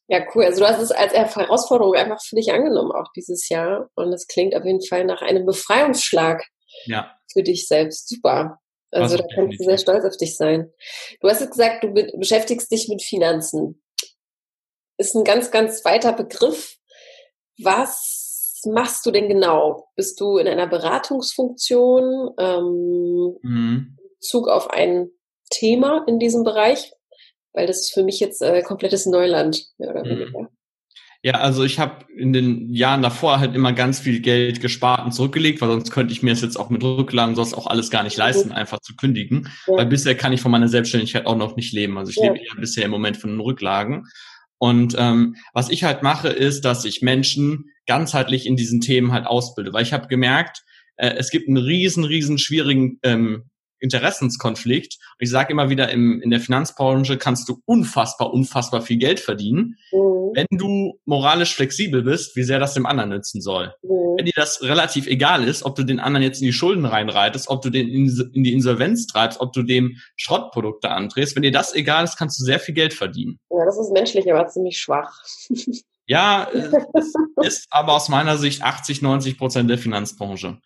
[0.09, 0.45] Ja, cool.
[0.45, 3.91] Also du hast es als Herausforderung einfach für dich angenommen, auch dieses Jahr.
[3.97, 6.45] Und es klingt auf jeden Fall nach einem Befreiungsschlag
[6.85, 7.13] ja.
[7.33, 8.09] für dich selbst.
[8.09, 8.61] Super.
[8.93, 10.73] Also, also da kannst du sehr stolz auf dich sein.
[11.21, 13.83] Du hast jetzt gesagt, du beschäftigst dich mit Finanzen.
[14.97, 16.77] Ist ein ganz, ganz weiter Begriff.
[17.59, 19.89] Was machst du denn genau?
[19.97, 23.97] Bist du in einer Beratungsfunktion, ähm, mhm.
[24.21, 25.11] Zug auf ein
[25.51, 26.93] Thema in diesem Bereich?
[27.53, 30.09] Weil das ist für mich jetzt äh, komplettes Neuland, mehr oder mhm.
[30.09, 30.49] weniger.
[31.23, 35.13] Ja, also ich habe in den Jahren davor halt immer ganz viel Geld gespart und
[35.13, 38.05] zurückgelegt, weil sonst könnte ich mir es jetzt auch mit Rücklagen sonst auch alles gar
[38.05, 38.55] nicht leisten, mhm.
[38.55, 39.49] einfach zu kündigen.
[39.67, 39.79] Ja.
[39.79, 41.99] Weil bisher kann ich von meiner Selbstständigkeit auch noch nicht leben.
[41.99, 42.33] Also ich ja.
[42.33, 44.07] lebe ja bisher im Moment von den Rücklagen.
[44.59, 49.27] Und ähm, was ich halt mache, ist, dass ich Menschen ganzheitlich in diesen Themen halt
[49.27, 50.65] ausbilde, weil ich habe gemerkt,
[50.97, 53.45] äh, es gibt einen riesen, riesen schwierigen ähm,
[53.81, 54.99] Interessenskonflikt.
[55.01, 59.21] Und ich sage immer wieder, im, in der Finanzbranche kannst du unfassbar, unfassbar viel Geld
[59.21, 60.33] verdienen, mhm.
[60.35, 63.75] wenn du moralisch flexibel bist, wie sehr das dem anderen nützen soll.
[63.83, 64.17] Mhm.
[64.17, 67.49] Wenn dir das relativ egal ist, ob du den anderen jetzt in die Schulden reinreitest,
[67.49, 71.53] ob du den in, in die Insolvenz treibst, ob du dem Schrottprodukte andrehst, wenn dir
[71.53, 73.39] das egal ist, kannst du sehr viel Geld verdienen.
[73.51, 75.23] Ja, das ist menschlich, aber ziemlich schwach.
[76.07, 76.45] Ja,
[77.43, 80.59] ist aber aus meiner Sicht 80, 90 Prozent der Finanzbranche.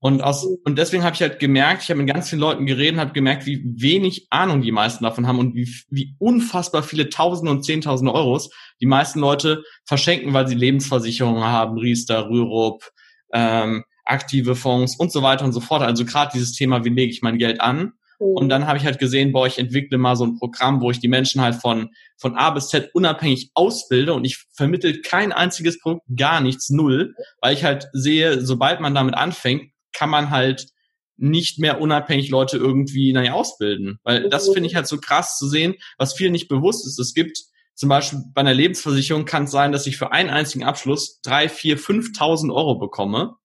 [0.00, 3.00] Und aus, und deswegen habe ich halt gemerkt, ich habe mit ganz vielen Leuten geredet,
[3.00, 7.50] habe gemerkt, wie wenig Ahnung die meisten davon haben und wie, wie unfassbar viele Tausende
[7.50, 12.84] und Zehntausende Euros die meisten Leute verschenken, weil sie Lebensversicherungen haben, Riester, Rürup,
[13.32, 15.82] ähm, aktive Fonds und so weiter und so fort.
[15.82, 17.92] Also gerade dieses Thema, wie lege ich mein Geld an?
[18.18, 18.48] Und mhm.
[18.48, 21.08] dann habe ich halt gesehen, boah, ich entwickle mal so ein Programm, wo ich die
[21.08, 26.04] Menschen halt von, von A bis Z unabhängig ausbilde und ich vermittel kein einziges Produkt,
[26.16, 30.68] gar nichts, null, weil ich halt sehe, sobald man damit anfängt, kann man halt
[31.16, 33.98] nicht mehr unabhängig Leute irgendwie naja, ausbilden.
[34.04, 36.98] Weil das finde ich halt so krass zu sehen, was viel nicht bewusst ist.
[36.98, 37.38] Es gibt
[37.74, 41.48] zum Beispiel bei einer Lebensversicherung kann es sein, dass ich für einen einzigen Abschluss drei,
[41.48, 43.36] vier, fünftausend Euro bekomme.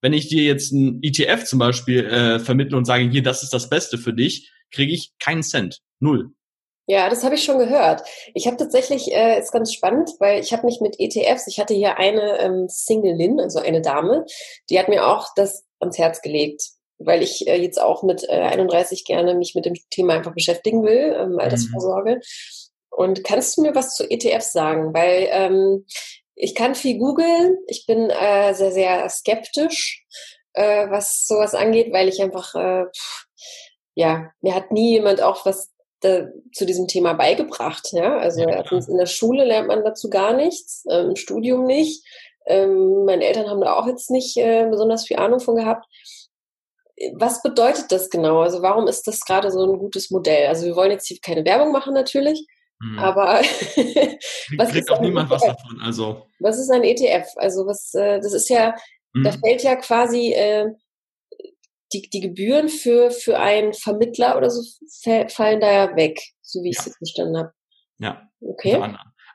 [0.00, 3.52] Wenn ich dir jetzt ein ETF zum Beispiel äh, vermittle und sage, hier, das ist
[3.52, 5.80] das Beste für dich, kriege ich keinen Cent.
[6.00, 6.32] Null.
[6.86, 8.02] Ja, das habe ich schon gehört.
[8.32, 11.74] Ich habe tatsächlich, äh, ist ganz spannend, weil ich habe mich mit ETFs, ich hatte
[11.74, 14.24] hier eine ähm, Singlin, also eine Dame,
[14.70, 16.62] die hat mir auch das ans Herz gelegt,
[16.98, 20.82] weil ich äh, jetzt auch mit äh, 31 gerne mich mit dem Thema einfach beschäftigen
[20.82, 22.16] will, ähm, Altersvorsorge.
[22.16, 22.20] Mhm.
[22.90, 24.92] Und kannst du mir was zu ETFs sagen?
[24.92, 25.84] Weil ähm,
[26.34, 30.04] ich kann viel googeln, ich bin äh, sehr, sehr skeptisch,
[30.54, 32.84] äh, was sowas angeht, weil ich einfach, äh,
[33.94, 37.88] ja, mir hat nie jemand auch was da, zu diesem Thema beigebracht.
[37.92, 38.18] Ja?
[38.18, 42.04] Also ja, in der Schule lernt man dazu gar nichts, äh, im Studium nicht.
[42.48, 45.86] Ähm, meine Eltern haben da auch jetzt nicht äh, besonders viel Ahnung von gehabt.
[47.14, 48.40] Was bedeutet das genau?
[48.40, 50.48] Also warum ist das gerade so ein gutes Modell?
[50.48, 52.44] Also wir wollen jetzt hier keine Werbung machen natürlich,
[52.82, 52.98] hm.
[52.98, 53.40] aber
[54.56, 55.40] was kriegt auch niemand ETF?
[55.40, 55.80] was davon.
[55.80, 57.28] Also was ist ein ETF?
[57.36, 57.94] Also was?
[57.94, 58.74] Äh, das ist ja,
[59.14, 59.22] hm.
[59.22, 60.66] da fällt ja quasi äh,
[61.92, 64.62] die, die Gebühren für, für einen Vermittler oder so
[65.28, 67.52] fallen da ja weg, so wie ich es jetzt verstanden habe.
[67.98, 68.28] Ja.
[68.40, 68.76] Okay.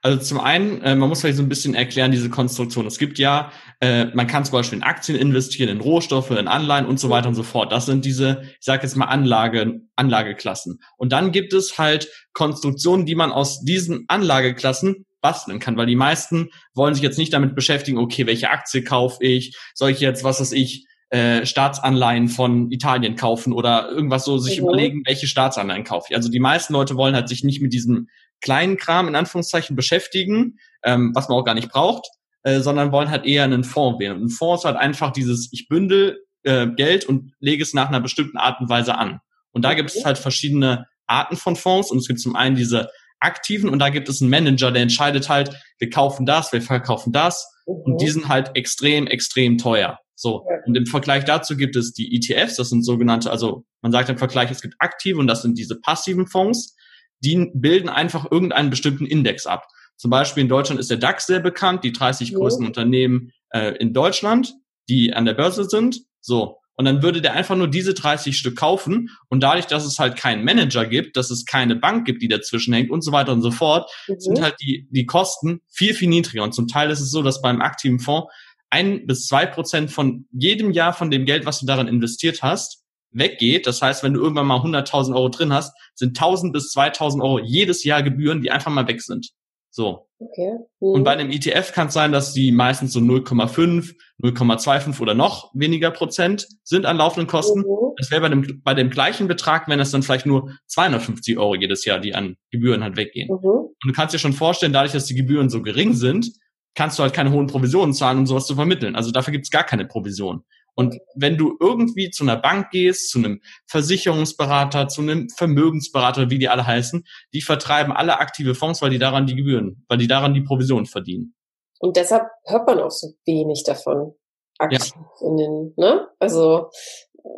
[0.06, 2.86] Also zum einen, äh, man muss vielleicht so ein bisschen erklären, diese Konstruktion.
[2.86, 6.86] Es gibt ja, äh, man kann zum Beispiel in Aktien investieren, in Rohstoffe, in Anleihen
[6.86, 7.72] und so weiter und so fort.
[7.72, 10.82] Das sind diese, ich sage jetzt mal Anlage, Anlageklassen.
[10.98, 15.96] Und dann gibt es halt Konstruktionen, die man aus diesen Anlageklassen basteln kann, weil die
[15.96, 20.26] meisten wollen sich jetzt nicht damit beschäftigen, okay, welche Aktie kaufe ich, soll ich jetzt,
[20.26, 24.68] was weiß ich, äh, Staatsanleihen von Italien kaufen oder irgendwas so sich mhm.
[24.68, 26.16] überlegen, welche Staatsanleihen kaufe ich.
[26.16, 28.10] Also die meisten Leute wollen halt sich nicht mit diesem
[28.44, 32.08] kleinen Kram in Anführungszeichen beschäftigen, ähm, was man auch gar nicht braucht,
[32.44, 34.18] äh, sondern wollen halt eher einen Fonds wählen.
[34.18, 37.88] Und ein Fonds ist halt einfach dieses, ich bündel äh, Geld und lege es nach
[37.88, 39.20] einer bestimmten Art und Weise an.
[39.52, 39.78] Und da okay.
[39.78, 43.80] gibt es halt verschiedene Arten von Fonds und es gibt zum einen diese aktiven und
[43.80, 47.76] da gibt es einen Manager, der entscheidet halt, wir kaufen das, wir verkaufen das mhm.
[47.76, 50.00] und die sind halt extrem, extrem teuer.
[50.16, 50.46] So.
[50.50, 50.58] Ja.
[50.66, 54.18] Und im Vergleich dazu gibt es die ETFs, das sind sogenannte, also man sagt im
[54.18, 56.76] Vergleich, es gibt aktive und das sind diese passiven Fonds,
[57.24, 59.68] die bilden einfach irgendeinen bestimmten Index ab.
[59.98, 62.38] Zum Beispiel in Deutschland ist der DAX sehr bekannt, die 30 ja.
[62.38, 64.54] größten Unternehmen äh, in Deutschland,
[64.90, 66.02] die an der Börse sind.
[66.20, 66.58] So.
[66.76, 69.10] Und dann würde der einfach nur diese 30 Stück kaufen.
[69.30, 72.74] Und dadurch, dass es halt keinen Manager gibt, dass es keine Bank gibt, die dazwischen
[72.74, 74.20] hängt und so weiter und so fort, mhm.
[74.20, 76.44] sind halt die, die Kosten viel, viel niedriger.
[76.44, 78.32] Und zum Teil ist es so, dass beim aktiven Fonds
[78.72, 82.83] ein bis zwei Prozent von jedem Jahr von dem Geld, was du darin investiert hast,
[83.14, 83.68] weggeht.
[83.68, 87.40] Das heißt, wenn du irgendwann mal 100.000 Euro drin hast, sind 1.000 bis 2.000 Euro
[87.40, 89.30] jedes Jahr Gebühren, die einfach mal weg sind.
[89.70, 90.08] So.
[90.20, 90.52] Okay.
[90.80, 90.88] Mhm.
[90.88, 95.52] Und bei einem ETF kann es sein, dass die meistens so 0,5, 0,25 oder noch
[95.54, 97.62] weniger Prozent sind an laufenden Kosten.
[97.62, 97.94] Mhm.
[97.98, 101.56] Das wäre bei dem, bei dem gleichen Betrag, wenn es dann vielleicht nur 250 Euro
[101.56, 103.28] jedes Jahr, die an Gebühren halt weggehen.
[103.30, 103.50] Mhm.
[103.50, 106.32] Und du kannst dir schon vorstellen, dadurch, dass die Gebühren so gering sind,
[106.76, 108.96] kannst du halt keine hohen Provisionen zahlen, um sowas zu vermitteln.
[108.96, 110.44] Also dafür gibt's gar keine Provision.
[110.76, 116.40] Und wenn du irgendwie zu einer Bank gehst, zu einem Versicherungsberater, zu einem Vermögensberater, wie
[116.40, 120.08] die alle heißen, die vertreiben alle aktive Fonds, weil die daran die Gebühren, weil die
[120.08, 121.36] daran die Provision verdienen.
[121.80, 124.14] Und deshalb hört man auch so wenig davon
[124.58, 125.28] aktiv ja.
[125.28, 126.08] in den, ne?
[126.20, 126.70] Also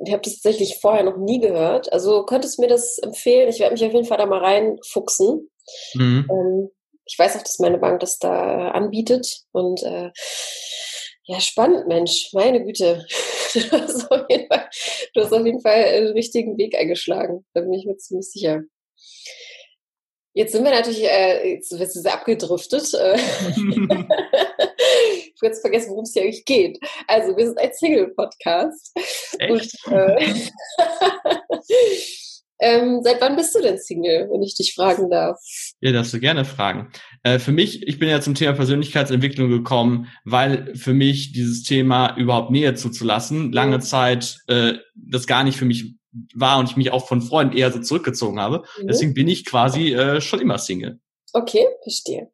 [0.06, 1.92] ich habe das tatsächlich vorher noch nie gehört.
[1.94, 3.50] Also könntest du mir das empfehlen?
[3.50, 5.50] Ich werde mich auf jeden Fall da mal reinfuchsen.
[5.94, 6.28] Mhm.
[6.30, 6.70] Ähm,
[7.06, 10.12] ich weiß auch, dass meine Bank das da anbietet und äh,
[11.28, 12.30] ja, spannend, Mensch.
[12.34, 13.06] Meine Güte.
[13.56, 14.68] Du hast auf jeden Fall,
[15.14, 17.46] du hast auf jeden Fall einen richtigen Weg eingeschlagen.
[17.54, 18.64] Da bin ich mir ziemlich sicher.
[20.34, 22.94] Jetzt sind wir natürlich, äh, jetzt wirst du sehr abgedriftet.
[22.96, 23.16] Äh.
[23.16, 23.24] ich
[25.38, 26.80] habe jetzt vergessen, worum es hier eigentlich geht.
[27.08, 28.92] Also, wir sind ein Single-Podcast.
[29.40, 29.58] Äh,
[32.60, 35.40] Ähm, seit wann bist du denn Single, wenn ich dich fragen darf?
[35.82, 36.92] Ja, darfst du gerne fragen.
[37.24, 42.16] Äh, für mich, ich bin ja zum Thema Persönlichkeitsentwicklung gekommen, weil für mich dieses Thema
[42.18, 45.96] überhaupt näher zuzulassen, lange Zeit äh, das gar nicht für mich
[46.34, 48.64] war und ich mich auch von Freunden eher so zurückgezogen habe.
[48.82, 48.88] Mhm.
[48.88, 51.00] Deswegen bin ich quasi äh, schon immer Single.
[51.34, 52.32] Okay, verstehe.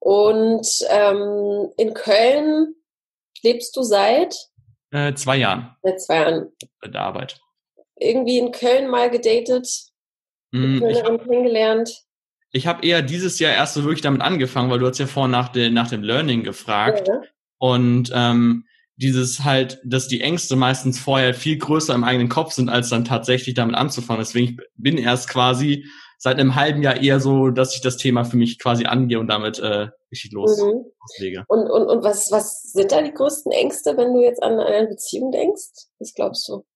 [0.00, 2.74] Und ähm, in Köln
[3.42, 4.34] lebst du seit?
[4.90, 5.76] Äh, zwei Jahren.
[5.82, 6.52] Seit zwei Jahren.
[6.80, 7.40] Bei der Arbeit
[8.00, 9.68] irgendwie in Köln mal gedatet,
[10.52, 11.90] mm, ich hab, kennengelernt?
[12.52, 15.30] Ich habe eher dieses Jahr erst so wirklich damit angefangen, weil du hast ja vorhin
[15.30, 17.08] nach, de, nach dem Learning gefragt.
[17.08, 17.20] Ja.
[17.58, 18.64] Und ähm,
[18.96, 23.04] dieses halt, dass die Ängste meistens vorher viel größer im eigenen Kopf sind, als dann
[23.04, 24.20] tatsächlich damit anzufangen.
[24.20, 25.86] Deswegen bin ich erst quasi
[26.18, 29.28] seit einem halben Jahr eher so, dass ich das Thema für mich quasi angehe und
[29.28, 30.84] damit äh, richtig los, mhm.
[31.00, 31.44] loslege.
[31.48, 34.88] Und, und, und was, was sind da die größten Ängste, wenn du jetzt an eine
[34.88, 35.88] Beziehung denkst?
[35.98, 36.66] Was glaubst du?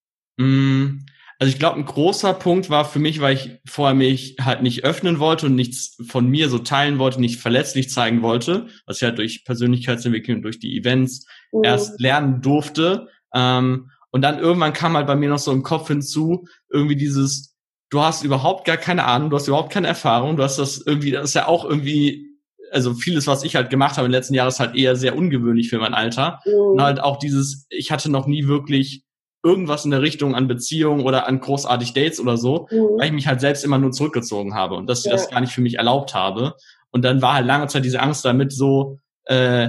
[0.42, 1.04] Mm,
[1.38, 4.84] also ich glaube, ein großer Punkt war für mich, weil ich vorher mich halt nicht
[4.84, 9.02] öffnen wollte und nichts von mir so teilen wollte, nicht verletzlich zeigen wollte, was ich
[9.02, 11.64] halt durch Persönlichkeitsentwicklung, durch die Events mhm.
[11.64, 13.08] erst lernen durfte.
[13.34, 17.56] Ähm, und dann irgendwann kam halt bei mir noch so im Kopf hinzu, irgendwie dieses,
[17.90, 21.10] du hast überhaupt gar keine Ahnung, du hast überhaupt keine Erfahrung, du hast das irgendwie,
[21.10, 22.28] das ist ja auch irgendwie,
[22.70, 25.16] also vieles, was ich halt gemacht habe in den letzten Jahren, ist halt eher sehr
[25.16, 26.40] ungewöhnlich für mein Alter.
[26.44, 26.52] Mhm.
[26.52, 29.03] Und halt auch dieses, ich hatte noch nie wirklich
[29.44, 32.98] irgendwas in der Richtung an Beziehungen oder an großartig Dates oder so, mhm.
[32.98, 35.12] weil ich mich halt selbst immer nur zurückgezogen habe und dass ich ja.
[35.12, 36.54] das gar nicht für mich erlaubt habe.
[36.90, 39.68] Und dann war halt lange Zeit diese Angst damit so, äh,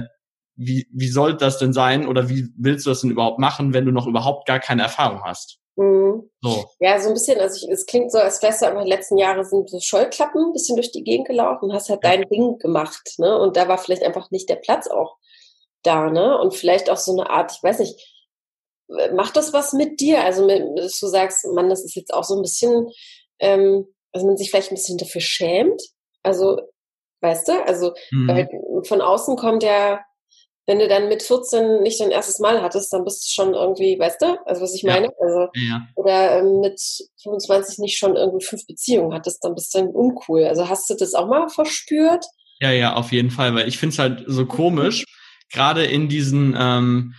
[0.56, 3.84] wie, wie soll das denn sein oder wie willst du das denn überhaupt machen, wenn
[3.84, 5.58] du noch überhaupt gar keine Erfahrung hast?
[5.76, 6.30] Mhm.
[6.40, 6.64] So.
[6.80, 8.96] Ja, so ein bisschen, also ich, es klingt so, als wärst du aber in den
[8.96, 12.10] letzten Jahren sind so Scheuklappen ein bisschen durch die Gegend gelaufen und hast halt ja.
[12.10, 13.38] dein Ding gemacht, ne?
[13.38, 15.16] Und da war vielleicht einfach nicht der Platz auch
[15.82, 16.38] da, ne?
[16.38, 18.15] Und vielleicht auch so eine Art, ich weiß nicht,
[19.14, 20.24] macht das was mit dir?
[20.24, 20.46] Also,
[20.76, 22.88] dass du sagst, Mann, das ist jetzt auch so ein bisschen,
[23.38, 25.82] ähm, also man sich vielleicht ein bisschen dafür schämt.
[26.22, 26.60] Also,
[27.20, 28.82] weißt du, also mhm.
[28.84, 30.00] von außen kommt ja
[30.66, 33.98] wenn du dann mit 14 nicht dein erstes Mal hattest, dann bist du schon irgendwie,
[33.98, 35.06] weißt du, also was ich meine?
[35.06, 35.12] Ja.
[35.20, 35.88] Also, ja.
[35.94, 36.80] Oder ähm, mit
[37.22, 40.44] 25 nicht schon irgendwie fünf Beziehungen hattest, dann bist du dann uncool.
[40.44, 42.24] Also hast du das auch mal verspürt?
[42.60, 45.04] Ja, ja, auf jeden Fall, weil ich finde es halt so komisch,
[45.52, 47.14] gerade in diesen ähm,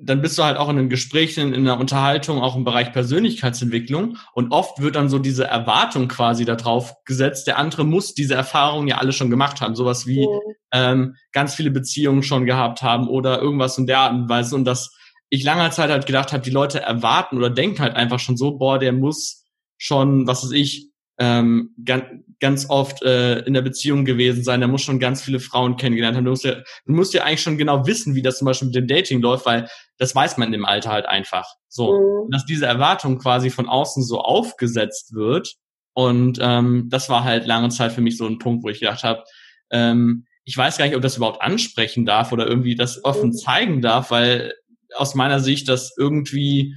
[0.00, 2.92] dann bist du halt auch in einem Gespräch, in, in einer Unterhaltung, auch im Bereich
[2.92, 4.16] Persönlichkeitsentwicklung.
[4.32, 8.88] Und oft wird dann so diese Erwartung quasi darauf gesetzt, der andere muss diese Erfahrungen
[8.88, 9.74] ja alle schon gemacht haben.
[9.74, 10.54] Sowas wie mhm.
[10.72, 14.54] ähm, ganz viele Beziehungen schon gehabt haben oder irgendwas in der Art und Weise.
[14.54, 14.94] Und dass
[15.30, 18.56] ich lange Zeit halt gedacht habe, die Leute erwarten oder denken halt einfach schon so,
[18.56, 19.44] boah, der muss
[19.76, 21.74] schon, was weiß ich, ähm,
[22.40, 26.16] ganz, oft äh, in der Beziehung gewesen sein, der muss schon ganz viele Frauen kennengelernt
[26.16, 26.24] haben.
[26.24, 28.74] Du musst, ja, du musst ja eigentlich schon genau wissen, wie das zum Beispiel mit
[28.76, 31.46] dem Dating läuft, weil das weiß man im Alter halt einfach.
[31.68, 32.30] So, mhm.
[32.30, 35.54] dass diese Erwartung quasi von außen so aufgesetzt wird.
[35.94, 39.02] Und ähm, das war halt lange Zeit für mich so ein Punkt, wo ich gedacht
[39.02, 39.24] habe,
[39.70, 43.34] ähm, ich weiß gar nicht, ob das überhaupt ansprechen darf oder irgendwie das offen mhm.
[43.34, 44.54] zeigen darf, weil
[44.94, 46.74] aus meiner Sicht das irgendwie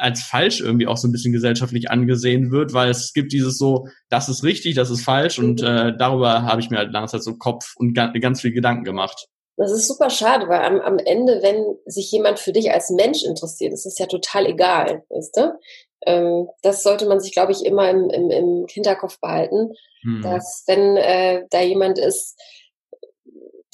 [0.00, 3.86] als falsch irgendwie auch so ein bisschen gesellschaftlich angesehen wird, weil es gibt dieses so,
[4.08, 5.66] das ist richtig, das ist falsch und mhm.
[5.66, 9.28] äh, darüber habe ich mir halt langsam so Kopf und ganz, ganz viel Gedanken gemacht.
[9.56, 13.22] Das ist super schade, weil am, am Ende, wenn sich jemand für dich als Mensch
[13.24, 15.58] interessiert, ist es ja total egal, weißt du?
[16.06, 20.22] Ähm, das sollte man sich, glaube ich, immer im, im, im Hinterkopf behalten, mhm.
[20.22, 22.40] dass wenn äh, da jemand ist,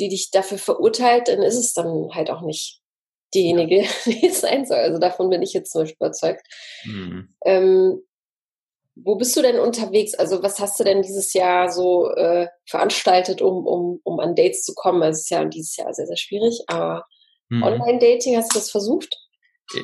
[0.00, 2.80] die dich dafür verurteilt, dann ist es dann halt auch nicht
[3.36, 4.78] diejenige, die es sein soll.
[4.78, 6.42] Also davon bin ich jetzt zum Beispiel überzeugt.
[6.84, 7.28] Mhm.
[7.44, 8.02] Ähm,
[8.96, 10.14] wo bist du denn unterwegs?
[10.14, 14.62] Also was hast du denn dieses Jahr so äh, veranstaltet, um, um, um an Dates
[14.62, 15.02] zu kommen?
[15.02, 17.04] Also es ist ja dieses Jahr sehr, sehr schwierig, aber
[17.50, 17.62] mhm.
[17.62, 19.14] Online-Dating, hast du das versucht?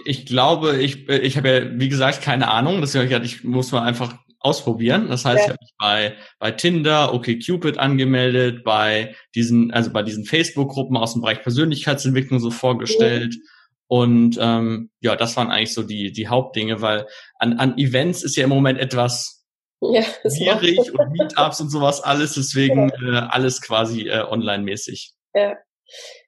[0.07, 2.81] Ich glaube, ich, ich habe ja, wie gesagt, keine Ahnung.
[2.81, 5.09] Deswegen, ich muss mal einfach ausprobieren.
[5.09, 5.45] Das heißt, ja.
[5.45, 11.13] ich habe mich bei, bei Tinder, OkCupid angemeldet, bei diesen, also bei diesen Facebook-Gruppen aus
[11.13, 13.35] dem Bereich Persönlichkeitsentwicklung so vorgestellt.
[13.35, 13.41] Ja.
[13.89, 17.07] Und ähm, ja, das waren eigentlich so die, die Hauptdinge, weil
[17.39, 19.45] an, an Events ist ja im Moment etwas
[19.83, 25.13] ja, schwierig und Meetups und sowas alles, deswegen äh, alles quasi äh, online-mäßig.
[25.35, 25.57] Ja.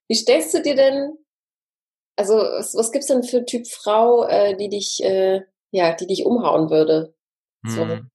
[0.09, 1.16] Wie stellst du dir denn,
[2.16, 6.27] also was, was gibt's denn für Typ Frau, äh, die dich, äh, ja, die dich
[6.27, 7.13] umhauen würde?
[7.66, 7.83] So.
[7.83, 8.11] Hm.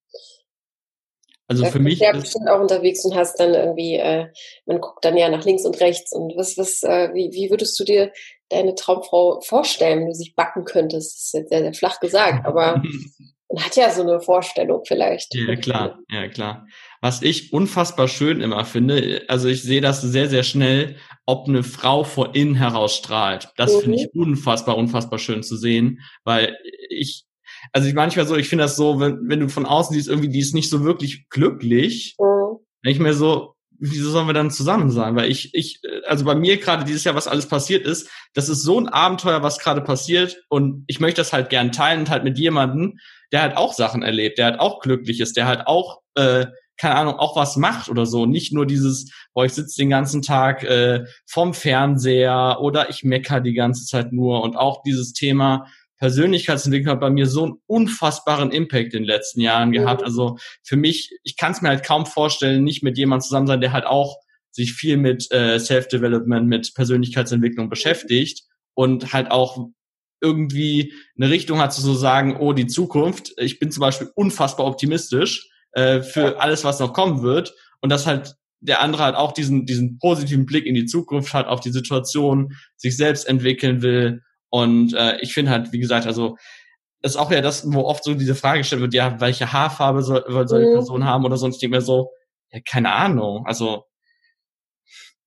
[1.50, 1.98] Also für mich.
[1.98, 4.28] Du ja bestimmt auch unterwegs und hast dann irgendwie, äh,
[4.68, 7.80] man guckt dann ja nach links und rechts und was, was, äh, wie, wie würdest
[7.80, 8.12] du dir
[8.50, 11.16] deine Traumfrau vorstellen, wenn du sie backen könntest?
[11.16, 12.84] Das ist jetzt sehr, sehr flach gesagt, aber
[13.52, 15.34] man hat ja so eine Vorstellung vielleicht.
[15.34, 16.68] Ja, klar, ja, klar.
[17.02, 21.64] Was ich unfassbar schön immer finde, also ich sehe das sehr, sehr schnell, ob eine
[21.64, 23.50] Frau vor innen heraus strahlt.
[23.58, 23.82] Das mhm.
[23.82, 26.56] finde ich unfassbar, unfassbar schön zu sehen, weil
[26.90, 27.26] ich
[27.74, 30.30] also ich manchmal so, ich finde das so, wenn, wenn du von außen siehst, irgendwie,
[30.30, 32.58] die ist nicht so wirklich glücklich, mhm.
[32.84, 35.15] ich mir so, wieso sollen wir dann zusammen sein?
[35.15, 38.63] Weil ich, ich, also bei mir gerade dieses Jahr, was alles passiert ist, das ist
[38.63, 42.24] so ein Abenteuer, was gerade passiert und ich möchte das halt gern teilen und halt
[42.24, 43.00] mit jemandem,
[43.32, 46.95] der halt auch Sachen erlebt, der halt auch glücklich ist, der halt auch, äh, keine
[46.95, 48.26] Ahnung, auch was macht oder so.
[48.26, 53.41] Nicht nur dieses, boah, ich sitze den ganzen Tag äh, vom Fernseher oder ich mecker
[53.41, 55.65] die ganze Zeit nur und auch dieses Thema,
[56.00, 60.04] Persönlichkeitsentwicklung hat bei mir so einen unfassbaren Impact in den letzten Jahren gehabt.
[60.04, 63.62] Also für mich, ich kann es mir halt kaum vorstellen, nicht mit jemandem zusammen sein,
[63.62, 64.18] der halt auch
[64.52, 69.68] sich viel mit äh, Self-Development, mit Persönlichkeitsentwicklung beschäftigt und halt auch
[70.22, 74.66] irgendwie eine Richtung hat zu so sagen, oh, die Zukunft, ich bin zum Beispiel unfassbar
[74.66, 77.54] optimistisch äh, für alles, was noch kommen wird.
[77.82, 81.48] Und das halt der andere halt auch diesen, diesen positiven Blick in die Zukunft hat,
[81.48, 86.38] auf die Situation, sich selbst entwickeln will und äh, ich finde halt, wie gesagt, also
[87.02, 90.26] ist auch ja das, wo oft so diese Frage gestellt wird, ja, welche Haarfarbe soll,
[90.48, 90.74] soll die mhm.
[90.74, 91.56] Person haben oder sonst.
[91.56, 92.10] Ich denke mir so,
[92.52, 93.46] ja, keine Ahnung.
[93.46, 93.86] Also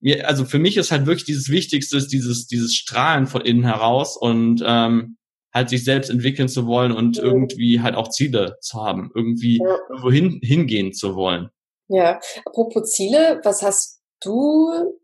[0.00, 3.64] mir, also für mich ist halt wirklich dieses Wichtigste, ist dieses, dieses Strahlen von innen
[3.64, 5.16] heraus und ähm,
[5.54, 7.24] halt sich selbst entwickeln zu wollen und mhm.
[7.24, 9.78] irgendwie halt auch Ziele zu haben, irgendwie ja.
[9.88, 11.48] irgendwo hin, hingehen zu wollen.
[11.88, 14.98] Ja, apropos Ziele, was hast du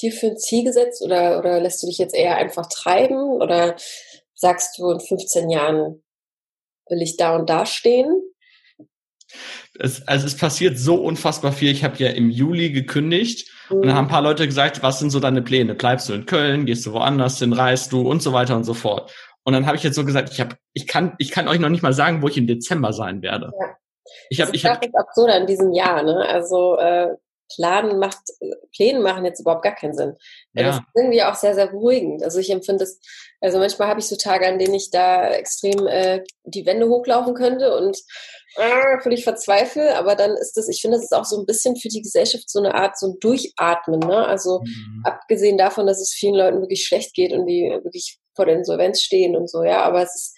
[0.00, 3.76] dir für ein Ziel gesetzt oder, oder lässt du dich jetzt eher einfach treiben oder
[4.34, 6.02] sagst du in 15 Jahren
[6.88, 8.22] will ich da und da stehen?
[9.78, 11.70] Es, also es passiert so unfassbar viel.
[11.70, 13.76] Ich habe ja im Juli gekündigt mhm.
[13.76, 13.98] und dann mhm.
[13.98, 15.74] haben ein paar Leute gesagt, was sind so deine Pläne?
[15.74, 18.74] Bleibst du in Köln, gehst du woanders hin, reist du und so weiter und so
[18.74, 19.12] fort.
[19.44, 21.68] Und dann habe ich jetzt so gesagt, ich habe, ich kann, ich kann euch noch
[21.68, 23.52] nicht mal sagen, wo ich im Dezember sein werde.
[23.58, 23.76] Ja.
[24.30, 24.88] Ich habe, ich habe.
[24.94, 26.26] Absurd in diesem Jahr, ne?
[26.28, 27.14] Also äh,
[27.54, 28.18] Planen macht,
[28.74, 30.14] Pläne machen jetzt überhaupt gar keinen Sinn.
[30.54, 30.64] Ja.
[30.64, 32.22] Das ist irgendwie auch sehr, sehr beruhigend.
[32.22, 33.00] Also ich empfinde es,
[33.40, 37.34] also manchmal habe ich so Tage, an denen ich da extrem äh, die Wände hochlaufen
[37.34, 37.98] könnte und
[38.56, 41.76] äh, völlig verzweifle, aber dann ist das, ich finde, das ist auch so ein bisschen
[41.76, 44.26] für die Gesellschaft so eine Art so ein Durchatmen, ne?
[44.26, 45.02] Also mhm.
[45.04, 49.02] abgesehen davon, dass es vielen Leuten wirklich schlecht geht und die wirklich vor der Insolvenz
[49.02, 50.36] stehen und so, ja, aber es ist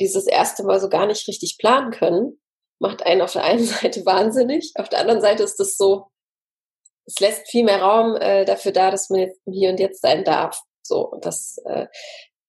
[0.00, 2.38] dieses erste Mal so gar nicht richtig planen können,
[2.78, 6.06] macht einen auf der einen Seite wahnsinnig, auf der anderen Seite ist das so,
[7.08, 10.24] es lässt viel mehr Raum äh, dafür da, dass man jetzt hier und jetzt sein
[10.24, 10.60] darf.
[10.82, 11.86] So, und das äh,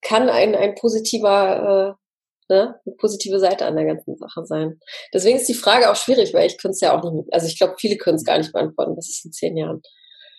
[0.02, 1.98] kann ein, ein positiver,
[2.50, 4.80] äh, ne, eine positive Seite an der ganzen Sache sein.
[5.14, 7.58] Deswegen ist die Frage auch schwierig, weil ich könnte es ja auch nicht, also ich
[7.58, 9.82] glaube, viele können es gar nicht beantworten, das ist in zehn Jahren.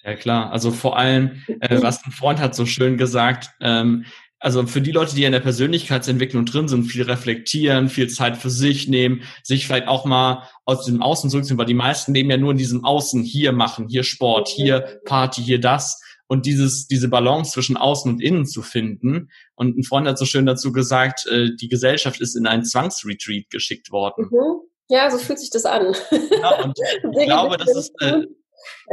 [0.05, 4.05] Ja klar, also vor allem, äh, was ein Freund hat so schön gesagt, ähm,
[4.41, 8.49] also für die Leute, die in der Persönlichkeitsentwicklung drin sind, viel reflektieren, viel Zeit für
[8.49, 12.39] sich nehmen, sich vielleicht auch mal aus dem Außen zurückziehen, weil die meisten leben ja
[12.39, 16.01] nur in diesem Außen, hier machen, hier Sport, hier Party, hier das.
[16.27, 19.31] Und dieses, diese Balance zwischen Außen und Innen zu finden.
[19.57, 23.51] Und ein Freund hat so schön dazu gesagt, äh, die Gesellschaft ist in einen Zwangsretreat
[23.51, 24.29] geschickt worden.
[24.31, 24.61] Mhm.
[24.89, 25.95] Ja, so fühlt sich das an.
[26.41, 26.79] Ja, und
[27.19, 28.23] ich glaube, das ist, äh,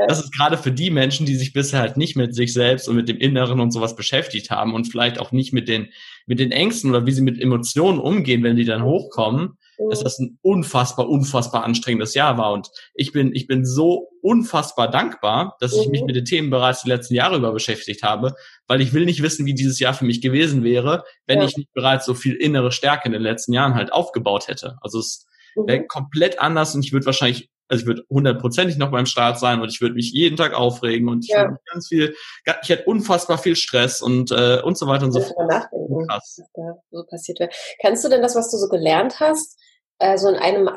[0.08, 2.96] das ist gerade für die Menschen, die sich bisher halt nicht mit sich selbst und
[2.96, 5.90] mit dem Inneren und sowas beschäftigt haben und vielleicht auch nicht mit den,
[6.26, 9.90] mit den Ängsten oder wie sie mit Emotionen umgehen, wenn die dann hochkommen, mhm.
[9.90, 12.54] dass das ein unfassbar, unfassbar anstrengendes Jahr war.
[12.54, 16.08] Und ich bin, ich bin so unfassbar dankbar, dass ich mich mhm.
[16.08, 18.36] mit den Themen bereits die letzten Jahre über beschäftigt habe,
[18.68, 21.46] weil ich will nicht wissen, wie dieses Jahr für mich gewesen wäre, wenn ja.
[21.46, 24.78] ich nicht bereits so viel innere Stärke in den letzten Jahren halt aufgebaut hätte.
[24.82, 25.26] Also es
[25.56, 25.88] wäre mhm.
[25.88, 29.70] komplett anders und ich würde wahrscheinlich also ich würde hundertprozentig noch beim Start sein und
[29.70, 31.44] ich würde mich jeden Tag aufregen und ich ja.
[31.44, 32.16] würde ganz viel,
[32.62, 35.50] ich hätte unfassbar viel Stress und äh, und so weiter und so fort.
[35.50, 36.40] Nachdenken, Krass.
[36.40, 37.50] was da so passiert wäre.
[37.82, 39.60] Kannst du denn das, was du so gelernt hast,
[40.00, 40.70] äh, so in einem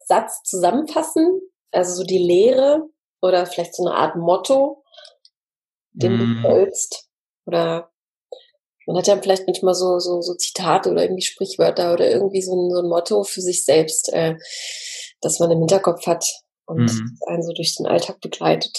[0.00, 1.40] Satz zusammenfassen?
[1.70, 2.82] Also so die Lehre
[3.20, 4.84] oder vielleicht so eine Art Motto,
[5.92, 6.18] den mm.
[6.18, 7.08] du folgst?
[7.46, 7.92] Oder
[8.86, 12.52] man hat ja vielleicht manchmal so, so, so Zitate oder irgendwie Sprichwörter oder irgendwie so
[12.52, 14.12] ein, so ein Motto für sich selbst.
[14.12, 14.36] Äh,
[15.22, 16.24] das man im Hinterkopf hat
[16.66, 17.18] und mhm.
[17.26, 18.76] einen so durch den Alltag begleitet.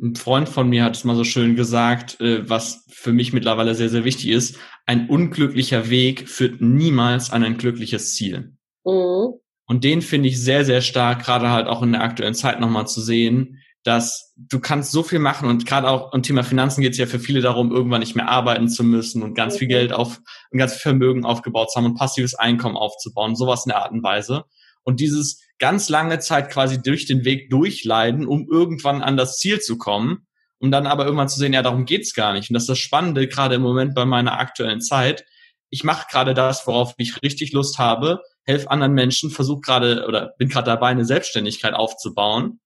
[0.00, 3.74] Ein Freund von mir hat es mal so schön gesagt, äh, was für mich mittlerweile
[3.74, 4.56] sehr, sehr wichtig ist.
[4.86, 8.56] Ein unglücklicher Weg führt niemals an ein glückliches Ziel.
[8.84, 9.34] Mhm.
[9.66, 12.86] Und den finde ich sehr, sehr stark, gerade halt auch in der aktuellen Zeit nochmal
[12.86, 16.92] zu sehen, dass du kannst so viel machen und gerade auch im Thema Finanzen geht
[16.92, 19.58] es ja für viele darum, irgendwann nicht mehr arbeiten zu müssen und ganz mhm.
[19.58, 20.20] viel Geld auf
[20.50, 23.92] und ganz viel Vermögen aufgebaut zu haben und passives Einkommen aufzubauen, sowas in der Art
[23.92, 24.44] und Weise.
[24.84, 29.60] Und dieses ganz lange Zeit quasi durch den Weg durchleiden, um irgendwann an das Ziel
[29.60, 30.26] zu kommen,
[30.58, 32.50] um dann aber irgendwann zu sehen, ja, darum geht's gar nicht.
[32.50, 35.24] Und das ist das Spannende, gerade im Moment bei meiner aktuellen Zeit.
[35.70, 40.34] Ich mache gerade das, worauf ich richtig Lust habe, helfe anderen Menschen, versuche gerade oder
[40.38, 42.60] bin gerade dabei, eine Selbstständigkeit aufzubauen.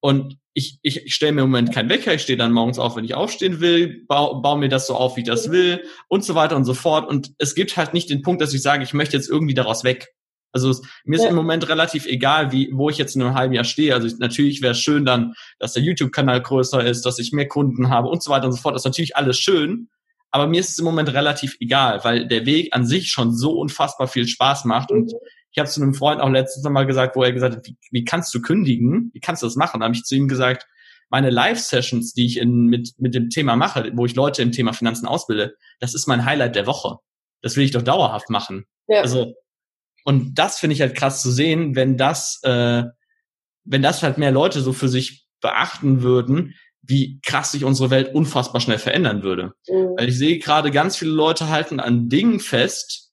[0.00, 2.96] Und ich, ich, ich stelle mir im Moment keinen Wecker, ich stehe dann morgens auf,
[2.96, 6.24] wenn ich aufstehen will, baue, baue mir das so auf, wie ich das will und
[6.24, 7.08] so weiter und so fort.
[7.08, 9.84] Und es gibt halt nicht den Punkt, dass ich sage, ich möchte jetzt irgendwie daraus
[9.84, 10.14] weg.
[10.64, 11.30] Also mir ist ja.
[11.30, 13.94] im Moment relativ egal, wie, wo ich jetzt in einem halben Jahr stehe.
[13.94, 17.48] Also ich, natürlich wäre es schön dann, dass der YouTube-Kanal größer ist, dass ich mehr
[17.48, 18.74] Kunden habe und so weiter und so fort.
[18.74, 19.88] Das ist natürlich alles schön.
[20.30, 23.52] Aber mir ist es im Moment relativ egal, weil der Weg an sich schon so
[23.52, 24.90] unfassbar viel Spaß macht.
[24.90, 24.96] Mhm.
[24.96, 25.12] Und
[25.52, 28.04] ich habe zu einem Freund auch letztens mal gesagt, wo er gesagt hat, wie, wie
[28.04, 29.10] kannst du kündigen?
[29.14, 29.80] Wie kannst du das machen?
[29.80, 30.66] Da habe ich zu ihm gesagt,
[31.08, 34.72] meine Live-Sessions, die ich in, mit, mit dem Thema mache, wo ich Leute im Thema
[34.72, 36.98] Finanzen ausbilde, das ist mein Highlight der Woche.
[37.42, 38.66] Das will ich doch dauerhaft machen.
[38.88, 39.00] Ja.
[39.00, 39.34] Also
[40.06, 42.84] und das finde ich halt krass zu sehen, wenn das, äh,
[43.64, 48.14] wenn das halt mehr Leute so für sich beachten würden, wie krass sich unsere Welt
[48.14, 49.54] unfassbar schnell verändern würde.
[49.68, 49.96] Mhm.
[49.96, 53.10] Weil ich sehe gerade ganz viele Leute halten an Dingen fest,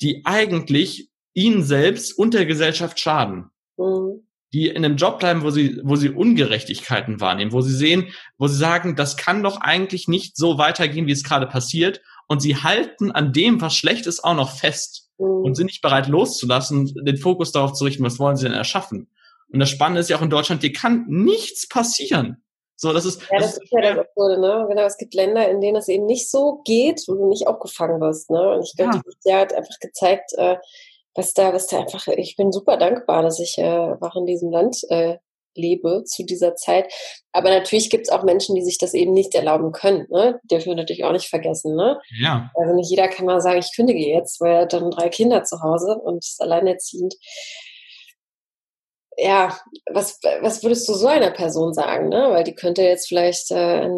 [0.00, 3.50] die eigentlich ihnen selbst und der Gesellschaft schaden.
[3.76, 4.26] Mhm.
[4.54, 8.08] Die in einem Job bleiben, wo sie, wo sie Ungerechtigkeiten wahrnehmen, wo sie sehen,
[8.38, 12.00] wo sie sagen, das kann doch eigentlich nicht so weitergehen, wie es gerade passiert.
[12.26, 15.01] Und sie halten an dem, was schlecht ist, auch noch fest.
[15.22, 19.08] Und sind nicht bereit loszulassen, den Fokus darauf zu richten, was wollen sie denn erschaffen.
[19.52, 22.42] Und das Spannende ist ja auch in Deutschland, dir kann nichts passieren.
[22.76, 23.20] So, das ist.
[23.30, 24.66] Ja, das, das ist ja das Absurde, ne?
[24.68, 28.00] Genau, es gibt Länder, in denen es eben nicht so geht, wo du nicht aufgefangen
[28.00, 28.54] wirst, ne?
[28.54, 29.02] Und ich glaube, ja.
[29.04, 30.56] dieses Jahr hat einfach gezeigt, äh,
[31.14, 34.50] was da, was da einfach, ich bin super dankbar, dass ich äh, einfach in diesem
[34.50, 35.18] Land äh,
[35.54, 36.92] lebe zu dieser Zeit.
[37.32, 40.06] Aber natürlich gibt es auch Menschen, die sich das eben nicht erlauben können.
[40.10, 40.40] Ne?
[40.50, 41.74] Dürfen wir natürlich auch nicht vergessen.
[41.76, 42.00] Ne?
[42.20, 42.50] Ja.
[42.54, 45.44] Also nicht jeder kann mal sagen, ich kündige jetzt, weil er hat dann drei Kinder
[45.44, 47.14] zu Hause und ist alleinerziehend.
[49.18, 49.58] Ja,
[49.90, 52.08] was, was würdest du so einer Person sagen?
[52.08, 52.28] Ne?
[52.30, 53.88] Weil die könnte jetzt vielleicht äh,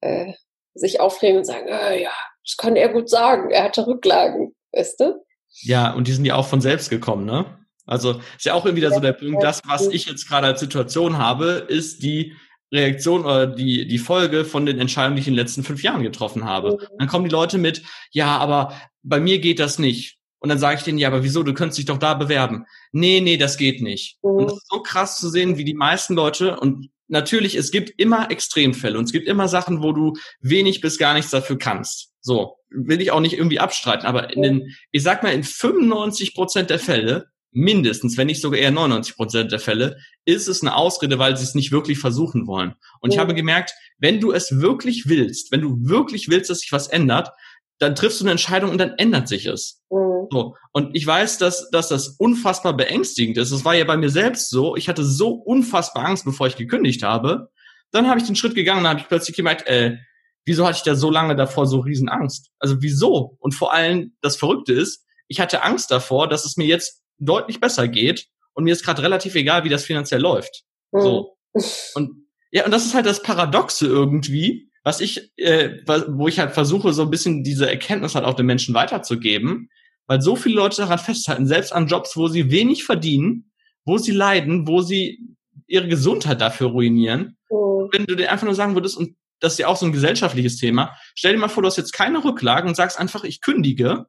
[0.00, 0.32] äh,
[0.74, 2.12] sich aufregen und sagen, äh, ja,
[2.44, 5.24] das kann er gut sagen, er hatte Rücklagen, weißt du?
[5.62, 7.65] Ja, und die sind ja auch von selbst gekommen, ne?
[7.86, 10.60] Also ist ja auch immer wieder so der Punkt, das, was ich jetzt gerade als
[10.60, 12.34] Situation habe, ist die
[12.72, 16.02] Reaktion oder die, die Folge von den Entscheidungen, die ich in den letzten fünf Jahren
[16.02, 16.72] getroffen habe.
[16.72, 16.98] Mhm.
[16.98, 20.18] Dann kommen die Leute mit, ja, aber bei mir geht das nicht.
[20.40, 22.66] Und dann sage ich denen, ja, aber wieso, du könntest dich doch da bewerben.
[22.92, 24.18] Nee, nee, das geht nicht.
[24.22, 24.30] Mhm.
[24.30, 27.90] Und das ist so krass zu sehen, wie die meisten Leute, und natürlich, es gibt
[27.98, 32.10] immer Extremfälle und es gibt immer Sachen, wo du wenig bis gar nichts dafür kannst.
[32.20, 36.34] So, will ich auch nicht irgendwie abstreiten, aber in den, ich sag mal, in 95
[36.34, 39.96] Prozent der Fälle mindestens, wenn nicht sogar eher 99 Prozent der Fälle,
[40.26, 42.74] ist es eine Ausrede, weil sie es nicht wirklich versuchen wollen.
[43.00, 46.70] Und ich habe gemerkt, wenn du es wirklich willst, wenn du wirklich willst, dass sich
[46.70, 47.30] was ändert,
[47.78, 49.82] dann triffst du eine Entscheidung und dann ändert sich es.
[49.90, 50.28] Mhm.
[50.30, 50.54] So.
[50.72, 53.52] Und ich weiß, dass, dass das unfassbar beängstigend ist.
[53.52, 54.76] Das war ja bei mir selbst so.
[54.76, 57.50] Ich hatte so unfassbar Angst, bevor ich gekündigt habe.
[57.90, 59.96] Dann habe ich den Schritt gegangen und habe ich plötzlich gemerkt, äh,
[60.44, 62.50] wieso hatte ich da so lange davor so riesen Angst?
[62.58, 63.36] Also wieso?
[63.40, 67.60] Und vor allem das Verrückte ist, ich hatte Angst davor, dass es mir jetzt deutlich
[67.60, 70.64] besser geht und mir ist gerade relativ egal, wie das finanziell läuft.
[70.92, 71.00] Mhm.
[71.00, 71.36] So.
[71.94, 76.52] Und ja, und das ist halt das Paradoxe irgendwie, was ich, äh, wo ich halt
[76.52, 79.68] versuche, so ein bisschen diese Erkenntnis halt auch den Menschen weiterzugeben,
[80.06, 83.50] weil so viele Leute daran festhalten, selbst an Jobs, wo sie wenig verdienen,
[83.84, 85.36] wo sie leiden, wo sie
[85.66, 87.36] ihre Gesundheit dafür ruinieren.
[87.50, 87.88] Mhm.
[87.92, 90.56] Wenn du dir einfach nur sagen würdest, und das ist ja auch so ein gesellschaftliches
[90.56, 94.06] Thema, stell dir mal vor, du hast jetzt keine Rücklagen und sagst einfach, ich kündige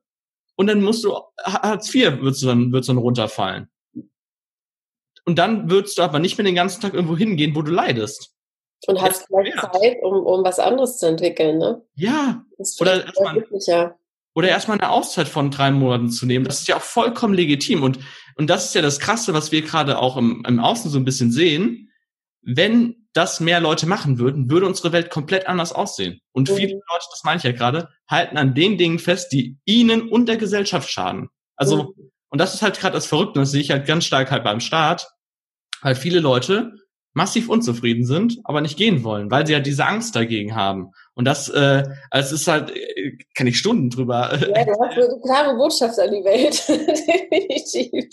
[0.58, 3.70] und dann musst du, Hartz IV würdest du dann, würdest du dann runterfallen.
[5.26, 8.34] Und dann würdest du aber nicht mehr den ganzen Tag irgendwo hingehen, wo du leidest.
[8.88, 11.82] Und hast vielleicht Zeit, um, um was anderes zu entwickeln, ne?
[11.96, 12.44] Ja.
[12.80, 13.96] Oder erstmal,
[14.34, 16.46] oder erstmal eine Auszeit von drei Monaten zu nehmen.
[16.46, 17.84] Das ist ja auch vollkommen legitim.
[17.84, 18.00] Und,
[18.36, 21.06] und das ist ja das Krasse, was wir gerade auch im, im Außen so ein
[21.06, 21.92] bisschen sehen.
[22.42, 26.20] Wenn das mehr Leute machen würden, würde unsere Welt komplett anders aussehen.
[26.34, 26.56] Und mhm.
[26.56, 30.28] viele Leute, das meine ich ja gerade, halten an den Dingen fest, die ihnen und
[30.28, 31.30] der Gesellschaft schaden.
[31.56, 32.12] Also, mhm.
[32.30, 34.60] und das ist halt gerade das Verrückte, das sehe ich halt ganz stark halt beim
[34.60, 35.10] Staat,
[35.82, 36.74] weil viele Leute
[37.18, 40.92] massiv unzufrieden sind, aber nicht gehen wollen, weil sie ja diese Angst dagegen haben.
[41.16, 44.38] Und das, äh, also es ist halt, äh, kann ich Stunden drüber.
[44.40, 46.68] Ja, du hast eine klare Botschaft an die Welt.
[46.68, 48.06] Definitiv.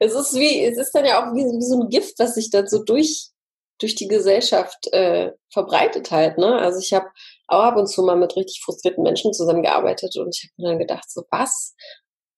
[0.00, 2.48] Es ist wie, es ist dann ja auch wie, wie so ein Gift, was sich
[2.50, 3.28] dann so durch
[3.78, 6.38] durch die Gesellschaft äh, verbreitet halt.
[6.38, 6.58] Ne?
[6.58, 7.06] Also ich habe
[7.48, 10.78] auch ab und zu mal mit richtig frustrierten Menschen zusammengearbeitet und ich habe mir dann
[10.78, 11.74] gedacht, so was,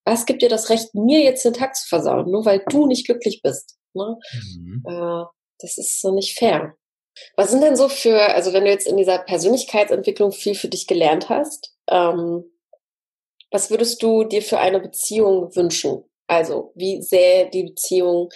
[0.05, 3.05] was gibt dir das Recht, mir jetzt den Tag zu versauen, nur weil du nicht
[3.05, 3.77] glücklich bist?
[3.93, 4.17] Ne?
[4.33, 4.83] Mhm.
[4.87, 5.25] Äh,
[5.59, 6.75] das ist so nicht fair.
[7.35, 10.87] Was sind denn so für, also wenn du jetzt in dieser Persönlichkeitsentwicklung viel für dich
[10.87, 12.45] gelernt hast, ähm,
[13.51, 16.03] was würdest du dir für eine Beziehung wünschen?
[16.27, 18.29] Also wie sähe die Beziehung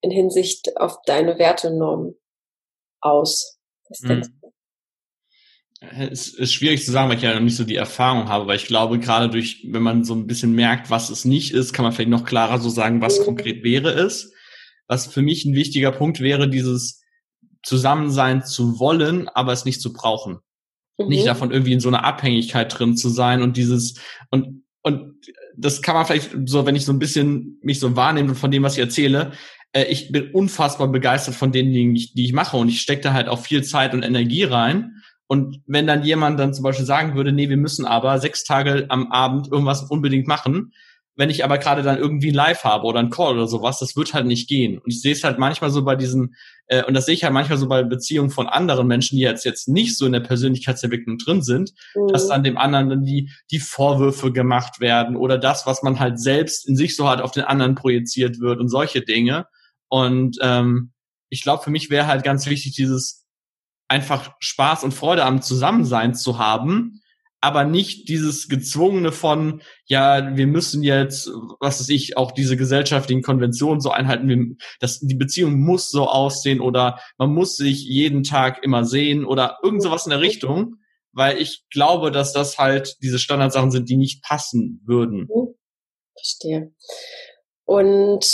[0.00, 2.16] in Hinsicht auf deine Wertenormen
[3.04, 3.58] aus?
[3.88, 4.08] Was hm.
[4.08, 4.52] denkst du?
[5.98, 8.56] Es ist schwierig zu sagen, weil ich ja noch nicht so die Erfahrung habe, weil
[8.56, 11.82] ich glaube, gerade durch, wenn man so ein bisschen merkt, was es nicht ist, kann
[11.82, 13.24] man vielleicht noch klarer so sagen, was mhm.
[13.24, 14.32] konkret wäre es.
[14.86, 17.02] Was für mich ein wichtiger Punkt wäre, dieses
[17.62, 20.38] Zusammensein zu wollen, aber es nicht zu brauchen.
[20.98, 21.08] Mhm.
[21.08, 24.00] Nicht davon irgendwie in so einer Abhängigkeit drin zu sein und dieses,
[24.30, 25.14] und, und
[25.56, 28.50] das kann man vielleicht so, wenn ich so ein bisschen mich so wahrnehme und von
[28.50, 29.32] dem, was ich erzähle,
[29.74, 32.80] äh, ich bin unfassbar begeistert von den Dingen, die ich, die ich mache und ich
[32.80, 35.02] stecke da halt auch viel Zeit und Energie rein.
[35.26, 38.86] Und wenn dann jemand dann zum Beispiel sagen würde, nee, wir müssen aber sechs Tage
[38.88, 40.72] am Abend irgendwas unbedingt machen,
[41.16, 43.96] wenn ich aber gerade dann irgendwie ein Live habe oder ein Call oder sowas, das
[43.96, 44.78] wird halt nicht gehen.
[44.78, 46.34] Und ich sehe es halt manchmal so bei diesen,
[46.66, 49.44] äh, und das sehe ich halt manchmal so bei Beziehungen von anderen Menschen, die jetzt,
[49.44, 52.08] jetzt nicht so in der Persönlichkeitsentwicklung drin sind, mhm.
[52.08, 56.18] dass dann dem anderen dann die, die Vorwürfe gemacht werden oder das, was man halt
[56.18, 59.46] selbst in sich so hat, auf den anderen projiziert wird und solche Dinge.
[59.88, 60.92] Und ähm,
[61.28, 63.26] ich glaube, für mich wäre halt ganz wichtig, dieses
[63.88, 67.00] einfach Spaß und Freude am Zusammensein zu haben,
[67.44, 71.28] aber nicht dieses gezwungene von, ja, wir müssen jetzt,
[71.60, 76.60] was weiß ich, auch diese gesellschaftlichen Konventionen so einhalten, dass die Beziehung muss so aussehen
[76.60, 80.76] oder man muss sich jeden Tag immer sehen oder irgend sowas in der Richtung,
[81.12, 85.28] weil ich glaube, dass das halt diese Standardsachen sind, die nicht passen würden.
[86.16, 86.72] Verstehe.
[87.66, 88.24] Und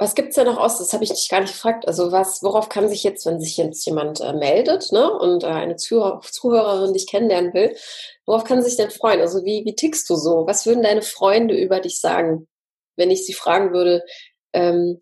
[0.00, 0.78] Was gibt's da noch aus?
[0.78, 1.86] Das habe ich dich gar nicht gefragt.
[1.86, 5.48] Also was, worauf kann sich jetzt, wenn sich jetzt jemand äh, meldet, ne, und äh,
[5.48, 7.76] eine Zuhörer, Zuhörerin dich kennenlernen will,
[8.24, 9.20] worauf kann sich denn freuen?
[9.20, 10.46] Also wie, wie tickst du so?
[10.46, 12.48] Was würden deine Freunde über dich sagen,
[12.96, 14.02] wenn ich sie fragen würde,
[14.54, 15.00] ähm,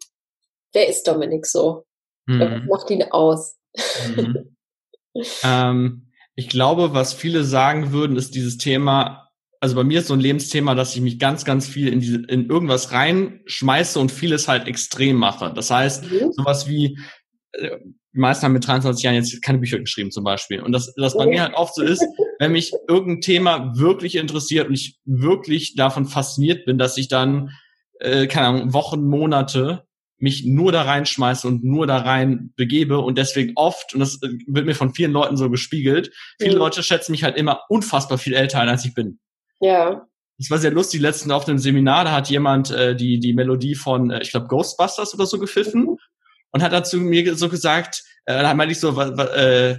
[0.72, 1.84] wer ist Dominik so?
[2.26, 2.40] Mhm.
[2.40, 3.56] Was macht ihn aus?
[4.16, 4.56] Mhm.
[5.44, 9.27] ähm, ich glaube, was viele sagen würden, ist dieses Thema,
[9.60, 12.22] also bei mir ist so ein Lebensthema, dass ich mich ganz, ganz viel in, diese,
[12.28, 15.52] in irgendwas reinschmeiße und vieles halt extrem mache.
[15.54, 16.32] Das heißt, mhm.
[16.32, 16.98] sowas wie,
[17.52, 17.78] äh,
[18.14, 20.60] die meisten haben mit 23 Jahren jetzt keine Bücher geschrieben zum Beispiel.
[20.60, 22.04] Und das, das bei mir halt oft so ist,
[22.38, 27.50] wenn mich irgendein Thema wirklich interessiert und ich wirklich davon fasziniert bin, dass ich dann,
[28.00, 29.84] äh, keine Ahnung, Wochen, Monate
[30.20, 34.28] mich nur da reinschmeiße und nur da rein begebe und deswegen oft, und das äh,
[34.46, 36.58] wird mir von vielen Leuten so gespiegelt, viele mhm.
[36.58, 39.20] Leute schätzen mich halt immer unfassbar viel älter ein, als ich bin.
[39.60, 40.06] Ja.
[40.38, 41.00] Das war sehr lustig.
[41.00, 44.46] Letztens auf einem Seminar, da hat jemand äh, die, die Melodie von, äh, ich glaube,
[44.46, 45.98] Ghostbusters oder so gepfiffen mhm.
[46.52, 49.78] und hat dazu mir so gesagt, äh, da meinte ich so, äh,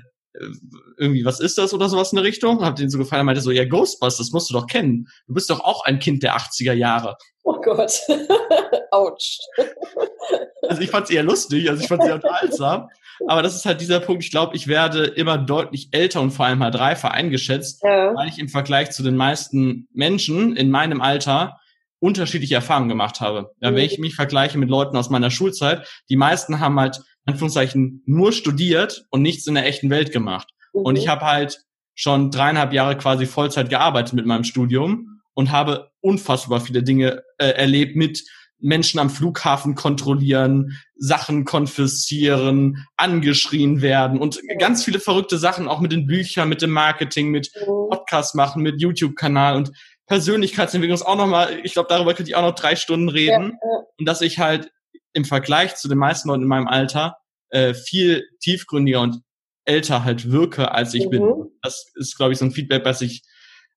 [0.98, 2.64] irgendwie, was ist das oder sowas in der Richtung?
[2.64, 5.08] Hab den so gefallen, meinte so, ja, Ghostbusters musst du doch kennen.
[5.28, 7.18] Du bist doch auch ein Kind der 80er Jahre.
[7.44, 8.00] Oh Gott.
[8.92, 9.40] Autsch.
[10.68, 12.90] also ich fand es eher lustig, also ich fand es sehr unterhaltsam.
[13.28, 14.24] Aber das ist halt dieser Punkt.
[14.24, 18.14] Ich glaube, ich werde immer deutlich älter und vor allem halt reifer eingeschätzt, ja.
[18.16, 21.60] weil ich im Vergleich zu den meisten Menschen in meinem Alter
[22.00, 23.52] unterschiedliche Erfahrungen gemacht habe.
[23.60, 28.02] Ja, wenn ich mich vergleiche mit Leuten aus meiner Schulzeit, die meisten haben halt, Anführungszeichen,
[28.06, 30.50] nur studiert und nichts in der echten Welt gemacht.
[30.74, 30.82] Mhm.
[30.82, 31.60] Und ich habe halt
[31.94, 37.50] schon dreieinhalb Jahre quasi Vollzeit gearbeitet mit meinem Studium und habe unfassbar viele Dinge äh,
[37.50, 38.24] erlebt mit
[38.60, 45.92] Menschen am Flughafen kontrollieren, Sachen konfiszieren, angeschrien werden und ganz viele verrückte Sachen, auch mit
[45.92, 47.52] den Büchern, mit dem Marketing, mit.
[47.90, 49.72] Podcast machen, mit YouTube-Kanal und
[50.08, 53.58] Persönlichkeitsentwicklung ist auch nochmal, ich glaube, darüber könnte ich auch noch drei Stunden reden.
[53.62, 53.84] Ja, ja.
[53.98, 54.72] Und dass ich halt
[55.14, 57.18] im Vergleich zu den meisten Leuten in meinem Alter
[57.50, 59.22] äh, viel tiefgründiger und
[59.66, 61.10] älter halt wirke, als ich mhm.
[61.10, 61.52] bin.
[61.62, 63.22] Das ist, glaube ich, so ein Feedback, was ich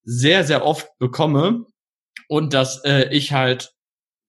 [0.05, 1.67] sehr, sehr oft bekomme.
[2.29, 3.73] Und dass äh, ich halt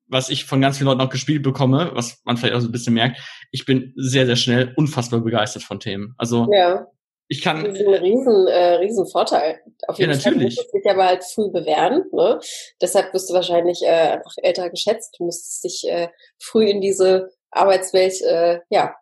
[0.08, 2.72] was ich von ganz vielen Leuten auch gespielt bekomme, was man vielleicht auch so ein
[2.72, 3.20] bisschen merkt,
[3.52, 6.14] ich bin sehr, sehr schnell unfassbar begeistert von Themen.
[6.18, 6.88] Also ja.
[7.28, 7.64] ich kann.
[7.64, 9.60] Das ist ein riesen, äh, riesen Vorteil.
[9.88, 10.56] Auf jeden ja, Fall natürlich.
[10.58, 12.04] musst du dich aber halt früh bewähren.
[12.12, 12.40] Ne?
[12.82, 15.16] Deshalb wirst du wahrscheinlich äh, einfach älter geschätzt.
[15.18, 18.96] Du musstest dich äh, früh in diese Arbeitswelt, äh, ja,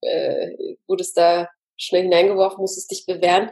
[0.00, 3.50] äh, wurdest da schnell hineingeworfen, musstest dich bewähren.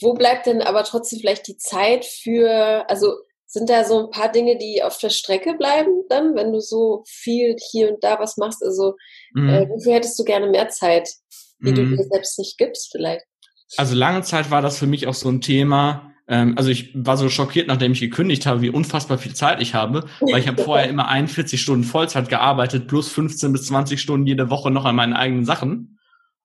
[0.00, 3.14] Wo bleibt denn aber trotzdem vielleicht die Zeit für, also
[3.48, 7.02] sind da so ein paar Dinge, die auf der Strecke bleiben dann, wenn du so
[7.06, 8.62] viel hier und da was machst?
[8.62, 8.94] Also
[9.32, 9.48] mhm.
[9.48, 11.08] äh, wofür hättest du gerne mehr Zeit,
[11.60, 11.74] die mhm.
[11.74, 13.24] du dir selbst nicht gibst vielleicht?
[13.78, 16.12] Also lange Zeit war das für mich auch so ein Thema.
[16.28, 19.72] Ähm, also ich war so schockiert, nachdem ich gekündigt habe, wie unfassbar viel Zeit ich
[19.72, 24.26] habe, weil ich habe vorher immer 41 Stunden Vollzeit gearbeitet, plus 15 bis 20 Stunden
[24.26, 25.70] jede Woche noch an meinen eigenen Sachen.
[25.70, 25.96] Und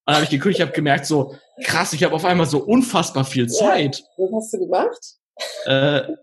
[0.05, 1.35] dann habe ich gekündigt, ich habe gemerkt, so
[1.65, 4.03] krass, ich habe auf einmal so unfassbar viel Zeit.
[4.17, 4.99] Ja, was hast du gemacht?
[5.65, 6.15] Äh,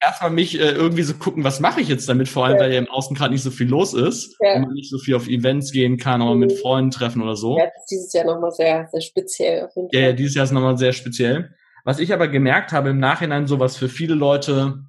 [0.00, 2.62] erstmal mich äh, irgendwie so gucken, was mache ich jetzt damit, vor allem, ja.
[2.62, 4.54] weil ja im Außen gerade nicht so viel los ist ja.
[4.54, 6.40] und man nicht so viel auf Events gehen kann oder mhm.
[6.40, 7.58] mit Freunden treffen oder so.
[7.58, 9.64] Ja, das ist dieses Jahr nochmal sehr, sehr speziell.
[9.64, 10.00] Auf jeden Fall.
[10.00, 11.54] Ja, ja, dieses Jahr ist nochmal sehr speziell.
[11.84, 14.84] Was ich aber gemerkt habe im Nachhinein, so was für viele Leute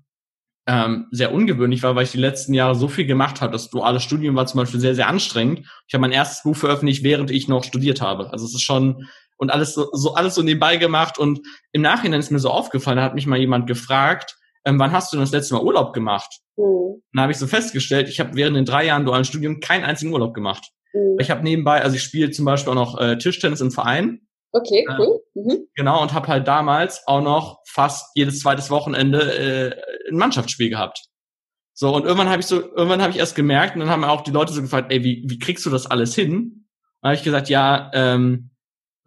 [0.67, 3.53] ähm, sehr ungewöhnlich war, weil ich die letzten Jahre so viel gemacht habe.
[3.53, 5.65] Das duale Studium war zum Beispiel sehr, sehr anstrengend.
[5.87, 8.31] Ich habe mein erstes Buch veröffentlicht, während ich noch studiert habe.
[8.31, 9.07] Also es ist schon
[9.37, 11.41] und alles so, so alles so nebenbei gemacht und
[11.71, 15.11] im Nachhinein ist mir so aufgefallen, da hat mich mal jemand gefragt, ähm, wann hast
[15.11, 16.39] du denn das letzte Mal Urlaub gemacht?
[16.57, 17.01] Mhm.
[17.13, 20.13] Dann habe ich so festgestellt, ich habe während den drei Jahren dualen Studium keinen einzigen
[20.13, 20.71] Urlaub gemacht.
[20.93, 21.17] Mhm.
[21.19, 24.21] Ich habe nebenbei, also ich spiele zum Beispiel auch noch äh, Tischtennis im Verein.
[24.51, 25.19] Okay, äh, cool.
[25.33, 25.67] Mhm.
[25.75, 31.05] Genau, und habe halt damals auch noch fast jedes zweites Wochenende äh, ein Mannschaftsspiel gehabt.
[31.73, 34.21] So, und irgendwann habe ich so, irgendwann habe ich erst gemerkt, und dann haben auch
[34.21, 36.67] die Leute so gefragt, ey, wie, wie kriegst du das alles hin?
[37.01, 38.51] Dann habe ich gesagt, ja, ähm,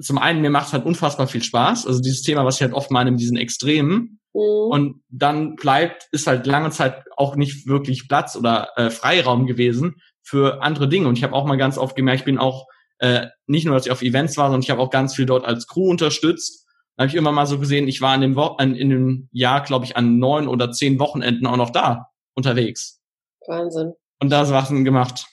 [0.00, 1.86] zum einen, mir macht es halt unfassbar viel Spaß.
[1.86, 4.13] Also dieses Thema, was ich halt oft meine mit diesen Extremen.
[4.34, 4.70] Mhm.
[4.70, 9.96] Und dann bleibt, ist halt lange Zeit auch nicht wirklich Platz oder äh, Freiraum gewesen
[10.22, 11.08] für andere Dinge.
[11.08, 12.66] Und ich habe auch mal ganz oft gemerkt, ich bin auch
[12.98, 15.44] äh, nicht nur, dass ich auf Events war, sondern ich habe auch ganz viel dort
[15.44, 16.66] als Crew unterstützt.
[16.96, 19.28] Da habe ich immer mal so gesehen, ich war in dem, Wo in, in dem
[19.32, 23.00] Jahr, glaube ich, an neun oder zehn Wochenenden auch noch da unterwegs.
[23.46, 23.94] Wahnsinn.
[24.20, 25.26] Und da Sachen gemacht.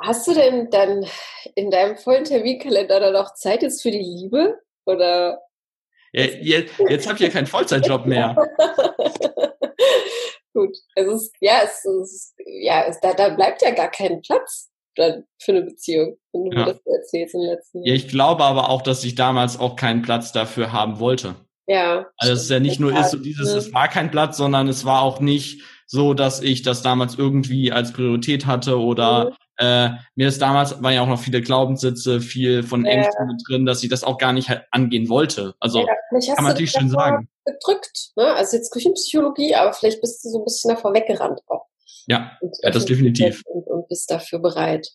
[0.00, 1.06] Hast du denn dann
[1.54, 4.58] in deinem vollen Terminkalender dann noch Zeit jetzt für die Liebe?
[4.84, 5.40] Oder?
[6.12, 8.36] Ja, jetzt jetzt habe ich ja keinen Vollzeitjob mehr.
[10.54, 14.70] Gut, es ist, ja, es ist, ja, es, da, da bleibt ja gar kein Platz
[14.94, 16.66] dann für eine Beziehung, wenn du ja.
[16.66, 17.86] das erzählst im letzten Jahr.
[17.86, 21.34] Ja, ich glaube aber auch, dass ich damals auch keinen Platz dafür haben wollte.
[21.66, 22.06] Ja.
[22.18, 23.56] Also es ist ja nicht nur ist so dieses, ja.
[23.56, 27.72] es war kein Platz, sondern es war auch nicht so, dass ich das damals irgendwie
[27.72, 32.20] als Priorität hatte oder mhm äh, mir ist damals, waren ja auch noch viele Glaubenssitze,
[32.20, 32.92] viel von ja.
[32.92, 35.54] Ängsten mit drin, dass ich das auch gar nicht halt angehen wollte.
[35.60, 35.94] Also ja,
[36.34, 37.28] kann man natürlich schon sagen.
[37.44, 38.34] Gedrückt, ne?
[38.34, 41.66] Also jetzt Küchenpsychologie, aber vielleicht bist du so ein bisschen davor weggerannt auch.
[42.06, 43.42] Ja, ja das definitiv.
[43.46, 44.88] Und, und bist dafür bereit.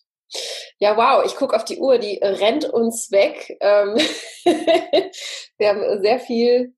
[0.78, 3.56] Ja, wow, ich gucke auf die Uhr, die rennt uns weg.
[3.60, 3.96] Ähm
[5.58, 6.74] wir haben sehr viel,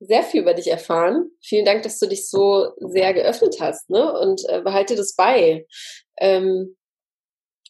[0.00, 1.30] sehr viel über dich erfahren.
[1.42, 4.18] Vielen Dank, dass du dich so sehr geöffnet hast, ne?
[4.18, 5.66] Und äh, behalte das bei.
[6.18, 6.76] Ähm,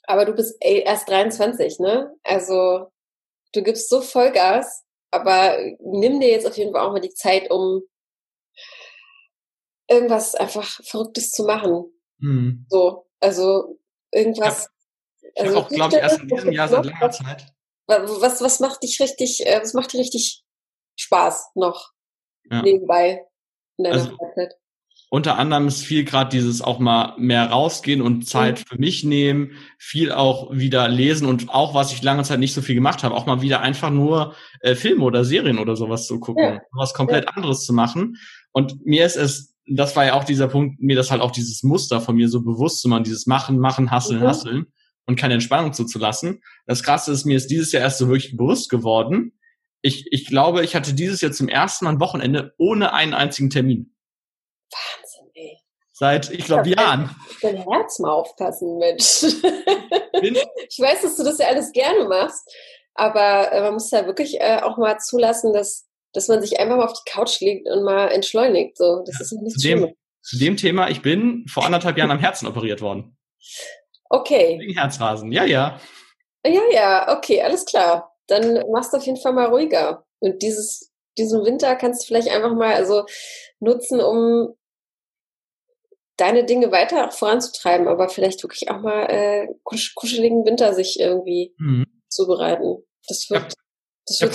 [0.06, 2.14] aber du bist ey, erst 23, ne?
[2.22, 2.90] Also
[3.52, 7.50] du gibst so Vollgas, aber nimm dir jetzt auf jeden Fall auch mal die Zeit,
[7.50, 7.82] um
[9.88, 11.92] irgendwas einfach Verrücktes zu machen.
[12.18, 12.66] Mhm.
[12.68, 13.78] So, also
[14.12, 14.68] irgendwas.
[15.34, 17.46] Ich habe also, hab auch, glaube ich, erst in diesem Jahr seit langer Zeit.
[17.86, 20.44] Was, was macht dich richtig, äh, was macht dir richtig
[20.96, 21.92] Spaß noch
[22.50, 22.62] ja.
[22.62, 23.26] nebenbei
[23.76, 24.54] in deiner also, Freizeit?
[25.08, 28.64] Unter anderem ist viel gerade dieses auch mal mehr rausgehen und Zeit mhm.
[28.66, 32.60] für mich nehmen, viel auch wieder lesen und auch, was ich lange Zeit nicht so
[32.60, 36.18] viel gemacht habe, auch mal wieder einfach nur äh, Filme oder Serien oder sowas zu
[36.18, 36.60] gucken, ja.
[36.72, 37.30] was komplett ja.
[37.30, 38.16] anderes zu machen.
[38.50, 41.62] Und mir ist es, das war ja auch dieser Punkt, mir das halt auch dieses
[41.62, 44.26] Muster von mir so bewusst zu machen, dieses Machen, Machen, Hasseln, mhm.
[44.26, 44.66] Hasseln
[45.06, 46.42] und keine Entspannung zuzulassen.
[46.66, 49.32] Das Krasse ist, mir ist dieses Jahr erst so wirklich bewusst geworden.
[49.82, 53.50] Ich, ich glaube, ich hatte dieses Jahr zum ersten Mal ein Wochenende ohne einen einzigen
[53.50, 53.94] Termin.
[54.70, 55.58] Wahnsinn, ey.
[55.92, 57.14] Seit, ich glaube, Jahren.
[57.40, 59.22] Dein Herz mal aufpassen, Mensch.
[59.22, 62.46] ich weiß, dass du das ja alles gerne machst,
[62.94, 66.76] aber äh, man muss ja wirklich äh, auch mal zulassen, dass, dass man sich einfach
[66.76, 68.76] mal auf die Couch legt und mal entschleunigt.
[68.76, 72.10] So, das ja, ist nicht zu dem, zu dem Thema, ich bin vor anderthalb Jahren
[72.10, 73.16] am Herzen operiert worden.
[74.10, 74.58] Okay.
[74.60, 75.80] Wegen Herzrasen, ja, ja.
[76.44, 78.14] Ja, ja, okay, alles klar.
[78.26, 80.04] Dann machst du auf jeden Fall mal ruhiger.
[80.18, 83.04] Und dieses, diesen Winter kannst du vielleicht einfach mal also
[83.60, 84.54] nutzen, um
[86.16, 91.54] deine Dinge weiter voranzutreiben, aber vielleicht wirklich auch mal äh, kusch kuscheligen Winter sich irgendwie
[91.58, 91.84] mhm.
[92.08, 92.82] zubereiten.
[93.06, 93.52] Das wird,
[94.06, 94.32] das wird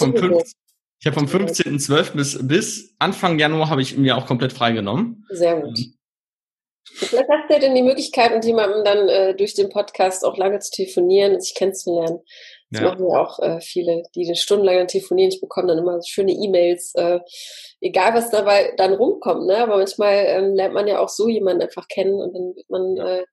[1.04, 2.16] ich habe vom 15.12.
[2.16, 5.26] bis, bis Anfang Januar habe ich mir auch komplett freigenommen.
[5.32, 5.80] Sehr gut.
[5.80, 5.96] Mhm.
[6.84, 10.38] Vielleicht hast du ja dann die Möglichkeit, mit jemandem dann äh, durch den Podcast auch
[10.38, 12.20] lange zu telefonieren und sich kennenzulernen.
[12.72, 12.90] Das ja.
[12.90, 15.32] machen ja auch äh, viele, die stundenlang telefonieren.
[15.32, 17.20] Ich bekomme dann immer so schöne E-Mails, äh,
[17.82, 19.58] egal was dabei dann rumkommt, ne?
[19.58, 22.98] Aber manchmal ähm, lernt man ja auch so jemanden einfach kennen und dann wird man,
[22.98, 23.24] äh,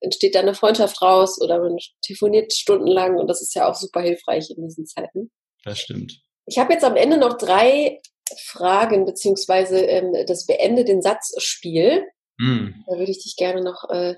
[0.00, 4.00] entsteht da eine Freundschaft raus oder man telefoniert stundenlang und das ist ja auch super
[4.00, 5.32] hilfreich in diesen Zeiten.
[5.64, 6.20] Das stimmt.
[6.46, 8.00] Ich habe jetzt am Ende noch drei
[8.44, 12.04] Fragen beziehungsweise ähm, das Beende den Satzspiel.
[12.38, 12.68] Mm.
[12.86, 14.14] Da würde ich dich gerne noch äh,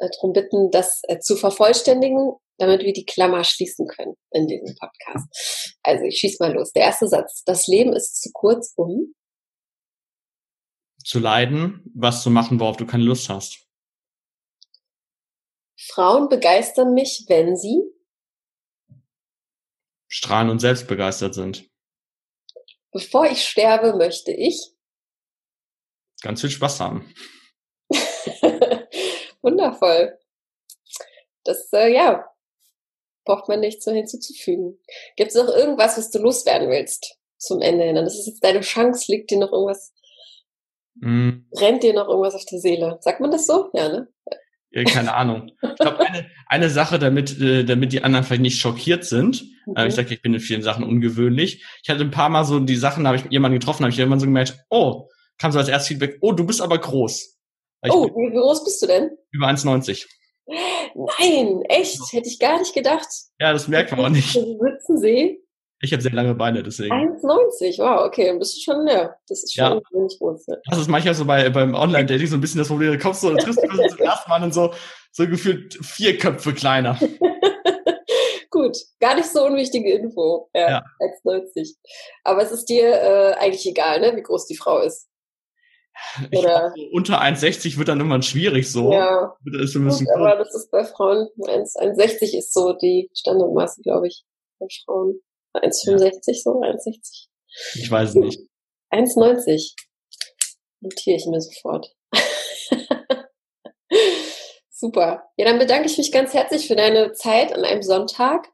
[0.00, 4.76] äh, darum bitten, das äh, zu vervollständigen, damit wir die Klammer schließen können in diesem
[4.76, 5.78] Podcast.
[5.82, 6.72] Also ich schieß mal los.
[6.72, 7.42] Der erste Satz.
[7.44, 9.14] Das Leben ist zu kurz, um
[11.02, 13.66] zu leiden, was zu machen, worauf du keine Lust hast.
[15.78, 17.82] Frauen begeistern mich, wenn sie
[20.08, 21.70] strahlen und selbstbegeistert sind.
[22.92, 24.74] Bevor ich sterbe, möchte ich
[26.20, 27.14] ganz viel Spaß haben.
[29.40, 30.18] Wundervoll.
[31.44, 32.30] Das, äh, ja,
[33.30, 34.78] braucht man nichts so hinzuzufügen.
[35.16, 37.94] Gibt es noch irgendwas, was du loswerden willst zum Ende hin?
[37.94, 39.10] Das ist jetzt deine Chance.
[39.10, 39.92] Liegt dir noch irgendwas,
[40.96, 41.30] mm.
[41.56, 42.98] rennt dir noch irgendwas auf der Seele?
[43.00, 43.70] Sagt man das so?
[43.72, 44.08] Ja, ne?
[44.72, 45.50] Ja, keine Ahnung.
[45.62, 49.44] Ich glaube, eine, eine Sache, damit, äh, damit die anderen vielleicht nicht schockiert sind.
[49.66, 49.76] Mhm.
[49.76, 51.64] Äh, ich sage, ich bin in vielen Sachen ungewöhnlich.
[51.82, 53.98] Ich hatte ein paar Mal so die Sachen, da habe ich jemanden getroffen, habe ich
[53.98, 55.08] irgendwann so gemerkt, oh,
[55.38, 57.38] kam so als erstes Feedback, oh, du bist aber groß.
[57.88, 59.10] oh, wie groß bist du denn?
[59.30, 60.06] Über 1,90.
[60.94, 62.00] Nein, echt?
[62.12, 63.08] Hätte ich gar nicht gedacht.
[63.38, 64.32] Ja, das merkt man auch nicht.
[64.32, 65.38] Sitzen sehen.
[65.82, 66.92] Ich habe sehr lange Beine, deswegen.
[66.92, 70.02] 1,90, wow, okay, dann bist du schon, ja, das ist schon ja.
[70.02, 70.46] nicht groß.
[70.46, 70.56] Ja.
[70.68, 73.30] Das ist manchmal so bei, beim Online-Dating so ein bisschen das Problem, du kommst so,
[73.30, 74.74] du triffst du zum ersten Mal und so,
[75.12, 76.98] so gefühlt vier Köpfe kleiner.
[78.50, 80.82] Gut, gar nicht so unwichtige Info, ja, ja.
[81.24, 81.76] 1,90.
[82.24, 85.08] Aber es ist dir äh, eigentlich egal, ne, wie groß die Frau ist.
[86.36, 88.92] Oder glaub, unter 1,60 wird dann irgendwann schwierig so.
[88.92, 89.36] Ja.
[89.44, 94.24] Das Gut, aber das ist bei Frauen, 1,60 ist so die Standardmaße, glaube ich,
[94.58, 95.20] bei Frauen.
[95.54, 96.34] 1,65 ja.
[96.34, 97.26] so, 1,60.
[97.74, 98.40] Ich weiß es nicht.
[98.92, 99.74] 1,90.
[100.80, 101.94] Notiere ich mir sofort.
[104.70, 105.24] Super.
[105.36, 108.48] Ja, dann bedanke ich mich ganz herzlich für deine Zeit an einem Sonntag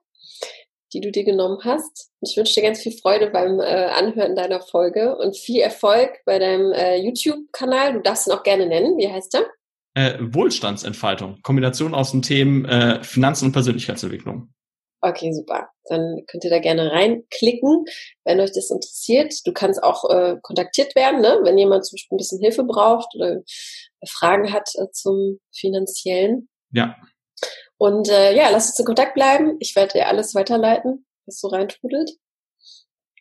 [0.96, 2.10] die du dir genommen hast.
[2.22, 6.38] Ich wünsche dir ganz viel Freude beim äh, Anhören deiner Folge und viel Erfolg bei
[6.38, 7.92] deinem äh, YouTube-Kanal.
[7.92, 8.96] Du darfst ihn auch gerne nennen.
[8.96, 9.46] Wie heißt der?
[9.94, 11.40] Äh, Wohlstandsentfaltung.
[11.42, 14.48] Kombination aus den Themen äh, Finanzen und Persönlichkeitsentwicklung.
[15.02, 15.68] Okay, super.
[15.84, 17.84] Dann könnt ihr da gerne reinklicken,
[18.24, 19.34] wenn euch das interessiert.
[19.44, 21.40] Du kannst auch äh, kontaktiert werden, ne?
[21.42, 23.42] wenn jemand zum Beispiel ein bisschen Hilfe braucht oder
[24.08, 26.48] Fragen hat äh, zum finanziellen.
[26.72, 26.96] Ja.
[27.78, 29.56] Und äh, ja, lass uns in Kontakt bleiben.
[29.60, 32.10] Ich werde dir alles weiterleiten, was so reintrudelt.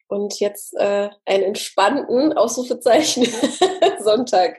[0.08, 3.26] Und jetzt äh, einen entspannten Ausrufezeichen
[4.00, 4.58] Sonntag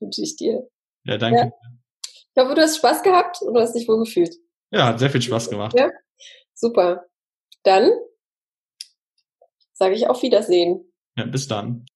[0.00, 0.68] wünsche ich dir.
[1.04, 1.38] Ja, danke.
[1.38, 1.50] Ja.
[2.34, 4.34] Ich hoffe, du hast Spaß gehabt und du hast dich wohl gefühlt.
[4.70, 5.74] Ja, hat sehr viel Spaß gemacht.
[5.78, 5.90] Ja,
[6.54, 7.06] super.
[7.62, 7.90] Dann
[9.72, 10.92] sage ich auf Wiedersehen.
[11.16, 11.86] Ja, bis dann.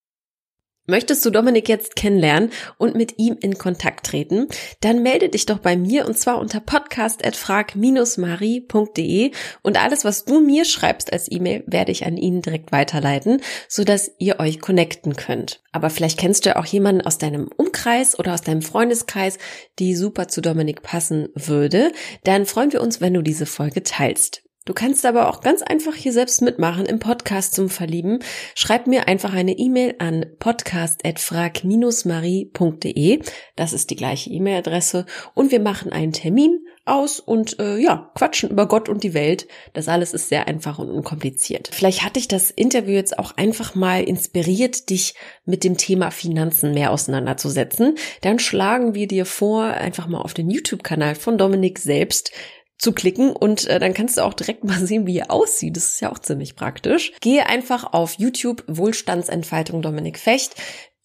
[0.87, 4.47] Möchtest du Dominik jetzt kennenlernen und mit ihm in Kontakt treten?
[4.80, 9.32] Dann melde dich doch bei mir und zwar unter podcast.frag-marie.de
[9.62, 14.12] und alles, was du mir schreibst als E-Mail, werde ich an ihn direkt weiterleiten, sodass
[14.18, 15.61] ihr euch connecten könnt.
[15.72, 19.39] Aber vielleicht kennst du ja auch jemanden aus deinem Umkreis oder aus deinem Freundeskreis,
[19.80, 21.91] die super zu Dominik passen würde.
[22.22, 24.45] Dann freuen wir uns, wenn du diese Folge teilst.
[24.67, 28.19] Du kannst aber auch ganz einfach hier selbst mitmachen im Podcast zum Verlieben.
[28.57, 33.21] Schreib mir einfach eine E-Mail an podcast.frag-marie.de.
[33.55, 35.07] Das ist die gleiche E-Mail-Adresse.
[35.35, 39.49] Und wir machen einen Termin aus und äh, ja, quatschen über Gott und die Welt.
[39.73, 41.71] Das alles ist sehr einfach und unkompliziert.
[41.73, 45.14] Vielleicht hat dich das Interview jetzt auch einfach mal inspiriert, dich
[45.45, 47.97] mit dem Thema Finanzen mehr auseinanderzusetzen.
[48.21, 52.31] Dann schlagen wir dir vor, einfach mal auf den YouTube-Kanal von Dominik selbst
[52.79, 55.77] zu klicken und äh, dann kannst du auch direkt mal sehen, wie er aussieht.
[55.77, 57.12] Das ist ja auch ziemlich praktisch.
[57.20, 60.55] Gehe einfach auf YouTube Wohlstandsentfaltung Dominik Fecht.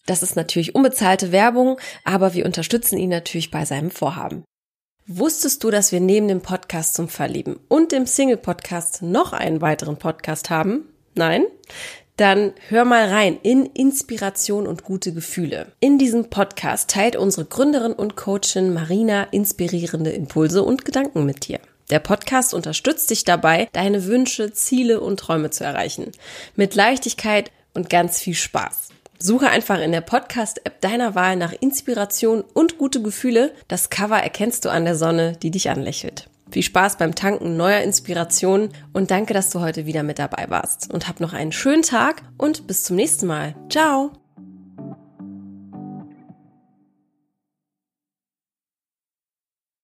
[0.06, 4.44] Das ist natürlich unbezahlte Werbung, aber wir unterstützen ihn natürlich bei seinem Vorhaben.
[5.06, 9.96] Wusstest du, dass wir neben dem Podcast zum Verlieben und dem Single-Podcast noch einen weiteren
[9.96, 10.88] Podcast haben?
[11.14, 11.44] Nein?
[12.16, 15.72] Dann hör mal rein in Inspiration und gute Gefühle.
[15.80, 21.58] In diesem Podcast teilt unsere Gründerin und Coachin Marina inspirierende Impulse und Gedanken mit dir.
[21.90, 26.12] Der Podcast unterstützt dich dabei, deine Wünsche, Ziele und Träume zu erreichen.
[26.54, 28.90] Mit Leichtigkeit und ganz viel Spaß.
[29.18, 33.52] Suche einfach in der Podcast-App deiner Wahl nach Inspiration und gute Gefühle.
[33.68, 36.28] Das Cover erkennst du an der Sonne, die dich anlächelt.
[36.52, 40.92] Viel Spaß beim Tanken neuer Inspirationen und danke, dass du heute wieder mit dabei warst.
[40.92, 43.56] Und hab noch einen schönen Tag und bis zum nächsten Mal.
[43.70, 44.21] Ciao!